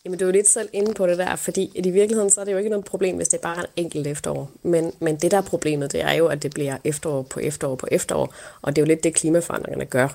[0.05, 2.45] Jamen, du er jo lidt selv inde på det der, fordi i virkeligheden så er
[2.45, 4.51] det jo ikke noget problem, hvis det er bare en enkelt efterår.
[4.63, 7.75] Men, men det der er problemet, det er jo, at det bliver efterår på efterår
[7.75, 10.09] på efterår, og det er jo lidt det, klimaforandringerne gør.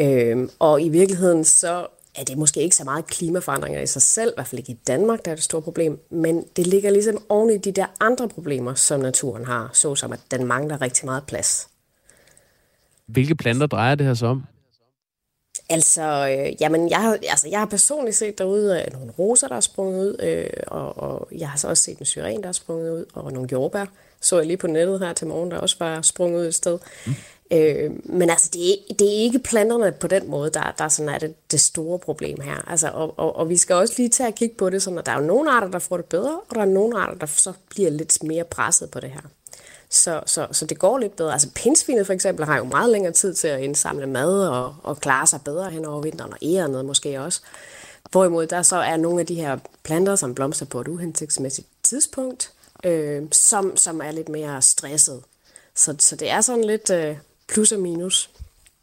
[0.00, 4.30] Øhm, og i virkeligheden så er det måske ikke så meget klimaforandringer i sig selv,
[4.30, 7.24] i hvert fald ikke i Danmark, der er det store problem, men det ligger ligesom
[7.28, 11.24] oven i de der andre problemer, som naturen har, såsom at den mangler rigtig meget
[11.26, 11.68] plads.
[13.06, 14.42] Hvilke planter drejer det her så om?
[15.70, 19.56] Altså, øh, jamen, jeg har, altså, jeg har personligt set derude øh, nogle roser, der
[19.56, 22.52] er sprunget ud, øh, og, og jeg har så også set en syren, der er
[22.52, 23.84] sprunget ud, og nogle jordbær.
[24.20, 26.78] Så jeg lige på nettet her til morgen, der også var sprunget ud et sted.
[27.06, 27.14] Mm.
[27.52, 31.14] Øh, men altså, det er, det er ikke planterne på den måde, der, der sådan
[31.14, 32.70] er det, det store problem her.
[32.70, 35.06] Altså, og, og, og vi skal også lige tage og kigge på det, sådan at
[35.06, 37.26] der er jo nogle arter, der får det bedre, og der er nogle arter, der
[37.26, 39.20] så bliver lidt mere presset på det her.
[39.92, 41.32] Så, så, så det går lidt bedre.
[41.32, 45.00] Altså pindsvinet for eksempel har jo meget længere tid til at indsamle mad og, og
[45.00, 47.40] klare sig bedre hen over vinteren, og ærenet måske også.
[48.10, 52.50] Hvorimod der så er nogle af de her planter, som blomster på et uhensigtsmæssigt tidspunkt,
[52.84, 55.20] øh, som, som er lidt mere stresset.
[55.74, 57.16] Så, så det er sådan lidt øh,
[57.48, 58.30] plus og minus.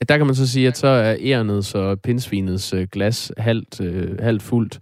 [0.09, 4.19] Der kan man så sige, at så er ærnets og pindsvinets øh, glas halvt, øh,
[4.19, 4.79] halvt fuldt.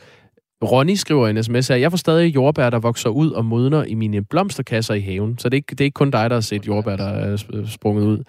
[0.64, 3.94] Ronny skriver en sms her, jeg får stadig jordbær, der vokser ud og modner i
[3.94, 5.38] mine blomsterkasser i haven.
[5.38, 7.38] Så det er ikke, det er ikke kun dig, der har set jordbær, der er
[7.68, 8.24] sprunget ud.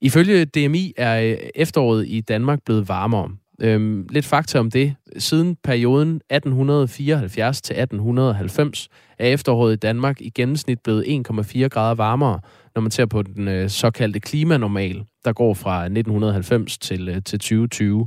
[0.00, 3.30] Ifølge DMI er øh, efteråret i Danmark blevet varmere.
[3.62, 4.94] Øhm, lidt fakta om det.
[5.18, 8.88] Siden perioden 1874 til 1890
[9.18, 12.40] er efteråret i Danmark i gennemsnit blevet 1,4 grader varmere,
[12.74, 17.38] når man ser på den øh, såkaldte klimanormal, der går fra 1990 til, øh, til
[17.38, 18.06] 2020.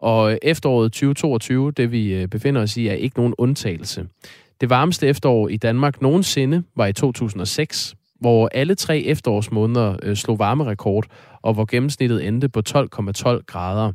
[0.00, 4.06] Og efteråret 2022, det vi øh, befinder os i, er ikke nogen undtagelse.
[4.60, 10.38] Det varmeste efterår i Danmark nogensinde var i 2006, hvor alle tre efterårsmåneder øh, slog
[10.38, 11.06] varmerekord,
[11.42, 13.92] og hvor gennemsnittet endte på 12,12 grader.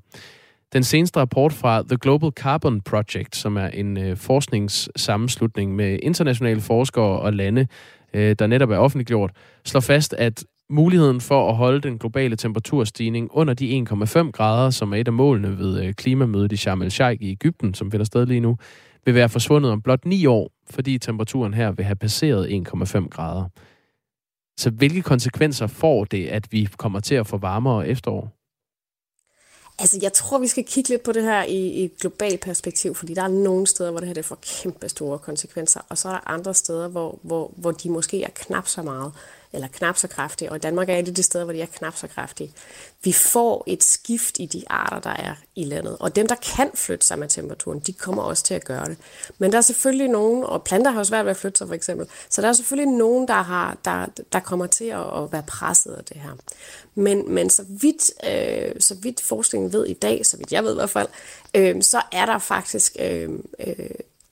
[0.74, 6.62] Den seneste rapport fra The Global Carbon Project, som er en øh, forskningssammenslutning med internationale
[6.62, 7.68] forskere og lande,
[8.14, 9.32] øh, der netop er offentliggjort,
[9.66, 10.44] slår fast, at
[10.74, 15.14] muligheden for at holde den globale temperaturstigning under de 1,5 grader, som er et af
[15.14, 18.58] målene ved øh, klimamødet i Sharm el-Sheikh i Ægypten, som finder sted lige nu,
[19.06, 23.46] vil være forsvundet om blot 9 år, fordi temperaturen her vil have passeret 1,5 grader.
[24.58, 28.32] Så hvilke konsekvenser får det, at vi kommer til at få varmere efterår?
[29.80, 32.96] Altså, jeg tror, vi skal kigge lidt på det her i, i et globalt perspektiv,
[32.96, 36.08] fordi der er nogle steder, hvor det her det får kæmpe store konsekvenser, og så
[36.08, 39.12] er der andre steder, hvor, hvor, hvor de måske er knap så meget
[39.54, 41.96] eller knap så kraftige, og i Danmark er det de steder, hvor de er knap
[41.96, 42.54] så kraftige.
[43.04, 46.70] Vi får et skift i de arter, der er i landet, og dem, der kan
[46.74, 48.98] flytte sig med temperaturen, de kommer også til at gøre det.
[49.38, 51.76] Men der er selvfølgelig nogen, og planter har jo svært ved at flytte sig for
[51.76, 55.44] eksempel, så der er selvfølgelig nogen, der, har, der, der kommer til at, at være
[55.48, 56.32] presset af det her.
[56.96, 60.72] Men, men så, vidt, øh, så vidt forskningen ved i dag, så vidt jeg ved
[60.72, 61.08] i hvert fald,
[61.54, 63.30] øh, så er der faktisk øh,
[63.60, 63.90] øh,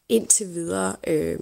[0.10, 0.96] indtil videre...
[1.08, 1.40] Øh,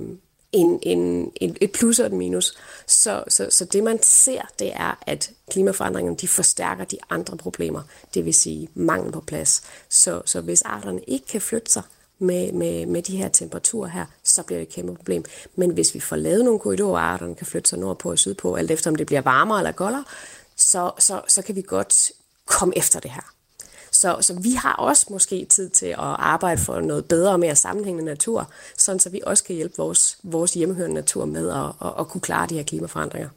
[0.51, 2.57] en, en, en, et plus og et minus.
[2.87, 7.81] Så, så, så det man ser, det er, at klimaforandringerne de forstærker de andre problemer,
[8.13, 9.63] det vil sige mangel på plads.
[9.89, 11.83] Så, så hvis arterne ikke kan flytte sig
[12.19, 15.25] med, med, med de her temperaturer her, så bliver det et kæmpe problem.
[15.55, 18.55] Men hvis vi får lavet nogle korridorer, hvor arterne kan flytte sig nordpå og sydpå,
[18.55, 20.03] alt efter om det bliver varmere eller koldere,
[20.55, 22.11] så, så, så kan vi godt
[22.45, 23.33] komme efter det her.
[24.01, 27.55] Så, så vi har også måske tid til at arbejde for noget bedre og mere
[27.55, 31.93] sammenhængende natur, sådan så vi også kan hjælpe vores, vores hjemmehørende natur med at, at,
[31.99, 33.29] at kunne klare de her klimaforandringer.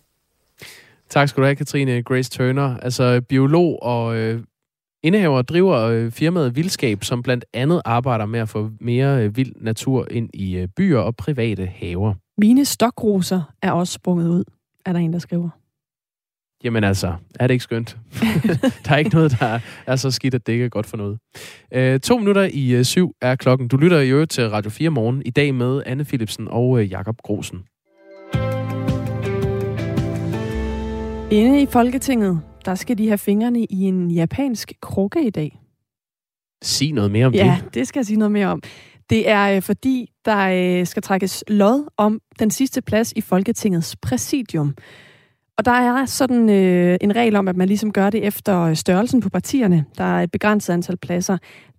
[1.11, 2.77] Tak skal du have, Katrine Grace Turner.
[2.77, 4.43] Altså biolog og øh,
[5.03, 9.37] indehaver og driver øh, firmaet Vildskab, som blandt andet arbejder med at få mere øh,
[9.37, 12.15] vild natur ind i øh, byer og private haver.
[12.39, 14.45] Mine stokroser er også sprunget ud,
[14.87, 15.62] er der en, der skriver.
[16.65, 17.97] Jamen altså, er det ikke skønt?
[18.85, 21.19] der er ikke noget, der er så skidt, at det ikke er godt for noget.
[21.73, 23.69] Øh, to minutter i øh, syv er klokken.
[23.69, 26.91] Du lytter i øvrigt til Radio 4 morgen i dag med Anne Philipsen og øh,
[26.91, 27.59] Jakob Grosen.
[31.31, 35.59] Inde i Folketinget, der skal de have fingrene i en japansk krukke i dag.
[36.63, 37.47] Sig noget mere om ja, det.
[37.47, 38.63] Ja, det skal jeg sige noget mere om.
[39.11, 40.39] Det er øh, fordi, der
[40.81, 44.75] øh, skal trækkes lod om den sidste plads i Folketingets præsidium.
[45.59, 49.21] Og der er sådan øh, en regel om, at man ligesom gør det efter størrelsen
[49.21, 49.85] på partierne.
[49.99, 51.39] Der er et begrænset antal pladser.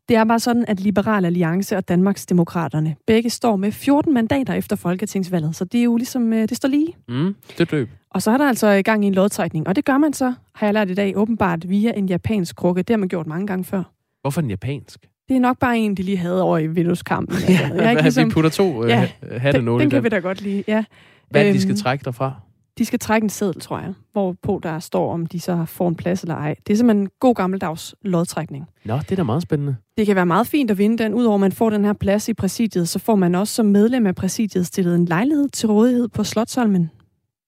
[0.09, 4.53] Det er bare sådan, at Liberal Alliance og Danmarks Demokraterne begge står med 14 mandater
[4.53, 5.55] efter folketingsvalget.
[5.55, 6.95] Så det er jo ligesom, øh, det står lige.
[7.07, 7.89] Mm, det løb.
[8.09, 9.67] Og så er der altså i gang i en lodtrækning.
[9.67, 12.81] Og det gør man så, har jeg lært i dag, åbenbart via en japansk krukke.
[12.81, 13.83] Det har man gjort mange gange før.
[14.21, 14.99] Hvorfor en japansk?
[15.29, 17.37] Det er nok bare en, de lige havde over i Vindueskampen.
[17.49, 18.29] ja, jeg ikke ligesom...
[18.29, 19.07] vi putter to øh, ja,
[19.37, 20.83] hatte den, den kan vi da godt lide, ja.
[21.29, 22.33] Hvad det, de skal øhm, trække derfra?
[22.77, 25.95] De skal trække en seddel, tror jeg, hvorpå der står, om de så får en
[25.95, 26.55] plads eller ej.
[26.67, 28.65] Det er simpelthen en god gammeldags lodtrækning.
[28.85, 29.75] Nå, det er da meget spændende.
[29.97, 31.13] Det kan være meget fint at vinde den.
[31.13, 34.07] Udover at man får den her plads i præsidiet, så får man også som medlem
[34.07, 36.91] af præsidiet stillet en lejlighed til rådighed på Slottsalmen.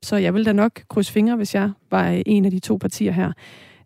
[0.03, 3.11] Så jeg vil da nok krydse fingre, hvis jeg var en af de to partier
[3.11, 3.31] her.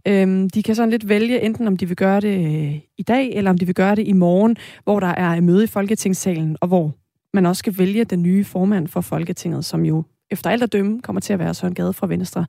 [0.07, 3.31] Øhm, de kan sådan lidt vælge, enten om de vil gøre det øh, i dag,
[3.33, 6.67] eller om de vil gøre det i morgen, hvor der er møde i Folketingssalen, og
[6.67, 6.95] hvor
[7.33, 11.01] man også skal vælge den nye formand for Folketinget, som jo efter alt at dømme
[11.01, 12.45] kommer til at være Søren Gade fra Venstre.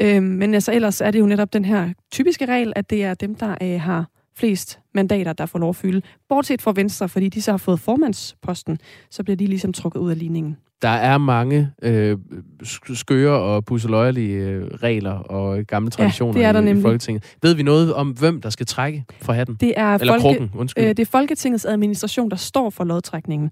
[0.00, 3.14] Øhm, men altså ellers er det jo netop den her typiske regel, at det er
[3.14, 4.06] dem, der øh, har
[4.36, 6.02] flest mandater, der får lov at fylde.
[6.28, 8.78] Bortset fra Venstre, fordi de så har fået formandsposten,
[9.10, 10.56] så bliver de ligesom trukket ud af ligningen.
[10.82, 12.18] Der er mange øh,
[12.94, 17.36] skøre og pusseløjelige øh, regler og gamle traditioner ja, det er der i, i Folketinget.
[17.42, 19.56] Ved vi noget om, hvem der skal trække fra hatten?
[19.60, 20.84] Det er, Eller folke, krukken, undskyld.
[20.84, 23.50] Øh, det er Folketingets administration, der står for lodtrækningen.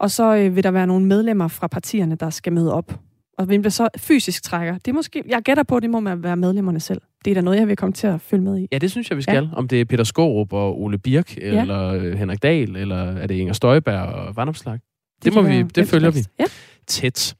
[0.00, 3.00] Og så øh, vil der være nogle medlemmer fra partierne, der skal med op.
[3.38, 6.22] Og hvem der så fysisk trækker, det er måske, jeg gætter på, det må man
[6.22, 7.00] være medlemmerne selv.
[7.24, 8.68] Det er da noget, jeg vil komme til at følge med i.
[8.72, 9.44] Ja, det synes jeg, vi skal.
[9.44, 9.56] Ja.
[9.56, 11.60] Om det er Peter Skorup og Ole Birk, ja.
[11.60, 14.74] eller øh, Henrik Dahl, eller er det Inger Støjberg og Vandopslag?
[14.74, 16.44] Det, det, må vi, det følger vi ja.
[16.86, 17.34] tæt.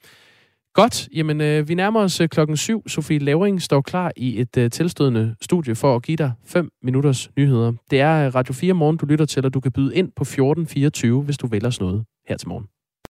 [0.74, 2.88] Godt, jamen øh, vi nærmer os øh, klokken syv.
[2.88, 7.30] Sofie Lavring står klar i et øh, tilstødende studie for at give dig 5 minutters
[7.36, 7.72] nyheder.
[7.90, 10.22] Det er øh, Radio 4 morgen, du lytter til, og du kan byde ind på
[10.22, 12.68] 1424, hvis du vælger noget her til morgen.